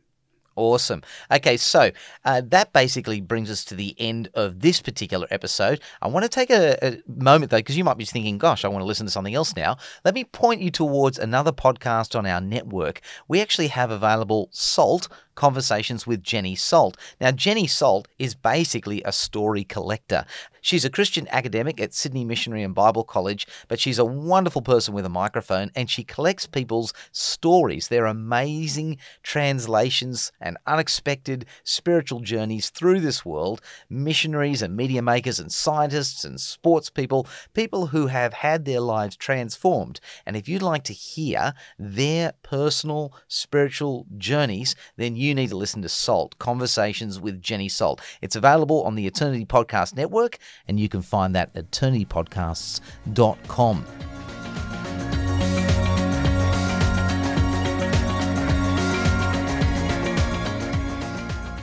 Awesome. 0.57 1.03
Okay, 1.31 1.55
so 1.55 1.91
uh, 2.25 2.41
that 2.45 2.73
basically 2.73 3.21
brings 3.21 3.51
us 3.51 3.63
to 3.65 3.75
the 3.75 3.95
end 3.99 4.29
of 4.33 4.59
this 4.61 4.81
particular 4.81 5.27
episode. 5.29 5.79
I 6.01 6.07
want 6.07 6.23
to 6.23 6.29
take 6.29 6.49
a, 6.49 6.83
a 6.83 6.97
moment 7.07 7.51
though, 7.51 7.57
because 7.57 7.77
you 7.77 7.83
might 7.83 7.97
be 7.97 8.05
thinking, 8.05 8.39
gosh, 8.39 8.65
I 8.65 8.67
want 8.67 8.81
to 8.81 8.87
listen 8.87 9.05
to 9.05 9.11
something 9.11 9.35
else 9.35 9.55
now. 9.55 9.77
Let 10.03 10.15
me 10.15 10.23
point 10.23 10.61
you 10.61 10.71
towards 10.71 11.19
another 11.19 11.51
podcast 11.51 12.17
on 12.17 12.25
our 12.25 12.41
network. 12.41 13.01
We 13.27 13.39
actually 13.39 13.67
have 13.67 13.91
available 13.91 14.49
Salt 14.51 15.07
Conversations 15.37 16.07
with 16.07 16.23
Jenny 16.23 16.55
Salt. 16.55 16.97
Now, 17.21 17.29
Jenny 17.29 17.67
Salt 17.67 18.07
is 18.17 18.33
basically 18.33 19.03
a 19.03 19.11
story 19.11 19.63
collector. 19.63 20.25
She's 20.61 20.83
a 20.83 20.89
Christian 20.89 21.27
academic 21.29 21.79
at 21.79 21.93
Sydney 21.93 22.25
Missionary 22.25 22.63
and 22.63 22.75
Bible 22.75 23.05
College, 23.05 23.47
but 23.69 23.79
she's 23.79 23.99
a 23.99 24.03
wonderful 24.03 24.61
person 24.61 24.93
with 24.93 25.05
a 25.05 25.09
microphone 25.09 25.71
and 25.75 25.89
she 25.89 26.03
collects 26.03 26.45
people's 26.45 26.91
stories, 27.13 27.87
their 27.87 28.05
amazing 28.05 28.97
translations 29.23 30.33
and 30.41 30.57
unexpected 30.65 31.45
spiritual 31.63 32.19
journeys 32.19 32.69
through 32.69 32.99
this 32.99 33.23
world. 33.23 33.61
Missionaries 33.89 34.61
and 34.61 34.75
media 34.75 35.01
makers 35.01 35.39
and 35.39 35.53
scientists 35.53 36.25
and 36.25 36.41
sports 36.41 36.89
people, 36.89 37.27
people 37.53 37.87
who 37.87 38.07
have 38.07 38.33
had 38.33 38.65
their 38.65 38.81
lives 38.81 39.15
transformed. 39.15 40.01
And 40.25 40.35
if 40.35 40.49
you'd 40.49 40.61
like 40.61 40.83
to 40.85 40.93
hear 40.93 41.53
their 41.79 42.33
personal 42.43 43.13
spiritual 43.27 44.05
journeys, 44.17 44.75
then 44.97 45.15
you 45.27 45.35
need 45.35 45.49
to 45.49 45.57
listen 45.57 45.81
to 45.81 45.89
Salt 45.89 46.39
Conversations 46.39 47.19
with 47.19 47.41
Jenny 47.41 47.67
Salt. 47.67 47.99
It's 48.21 48.37
available 48.37 48.83
on 48.83 48.95
the 48.95 49.05
Eternity 49.05 49.45
Podcast 49.45 49.93
Network, 49.95 50.37
and 50.67 50.79
you 50.79 50.87
can 50.87 51.01
find 51.01 51.35
that 51.35 51.51
at 51.53 51.69
eternitypodcasts.com. 51.71 53.85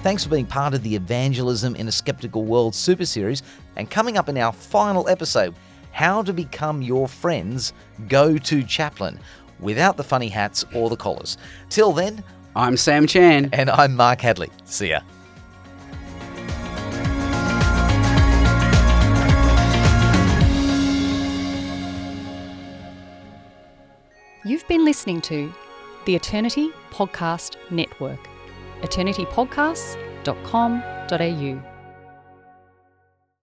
Thanks 0.03 0.25
for 0.25 0.29
being 0.29 0.45
part 0.45 0.75
of 0.75 0.83
the 0.83 0.95
Evangelism 0.95 1.75
in 1.77 1.89
a 1.89 1.93
Skeptical 1.93 2.45
World 2.45 2.75
super 2.75 3.07
series. 3.07 3.43
And 3.77 3.91
coming 3.91 4.19
up 4.19 4.29
in 4.29 4.37
our 4.37 4.53
final 4.53 5.09
episode, 5.09 5.55
how 5.93 6.23
to 6.23 6.35
become 6.35 6.83
your 6.83 7.09
friend's 7.09 7.73
go 8.09 8.37
to 8.37 8.63
chaplain 8.63 9.19
without 9.61 9.97
the 9.97 10.05
funny 10.05 10.29
hats 10.29 10.67
or 10.75 10.91
the 10.91 10.97
collars. 10.97 11.39
Till 11.71 11.93
then, 11.93 12.23
I'm 12.57 12.77
Sam 12.77 13.07
Chan. 13.07 13.51
and 13.53 13.71
I'm 13.71 13.97
Mark 13.97 14.21
Hadley. 14.21 14.51
See 14.65 14.91
ya. 14.91 15.01
You've 24.45 24.67
been 24.69 24.85
listening 24.85 25.21
to 25.23 25.53
the 26.05 26.15
Eternity 26.15 26.71
Podcast 26.91 27.57
Network, 27.71 28.29
eternitypodcasts.com.au. 28.83 31.74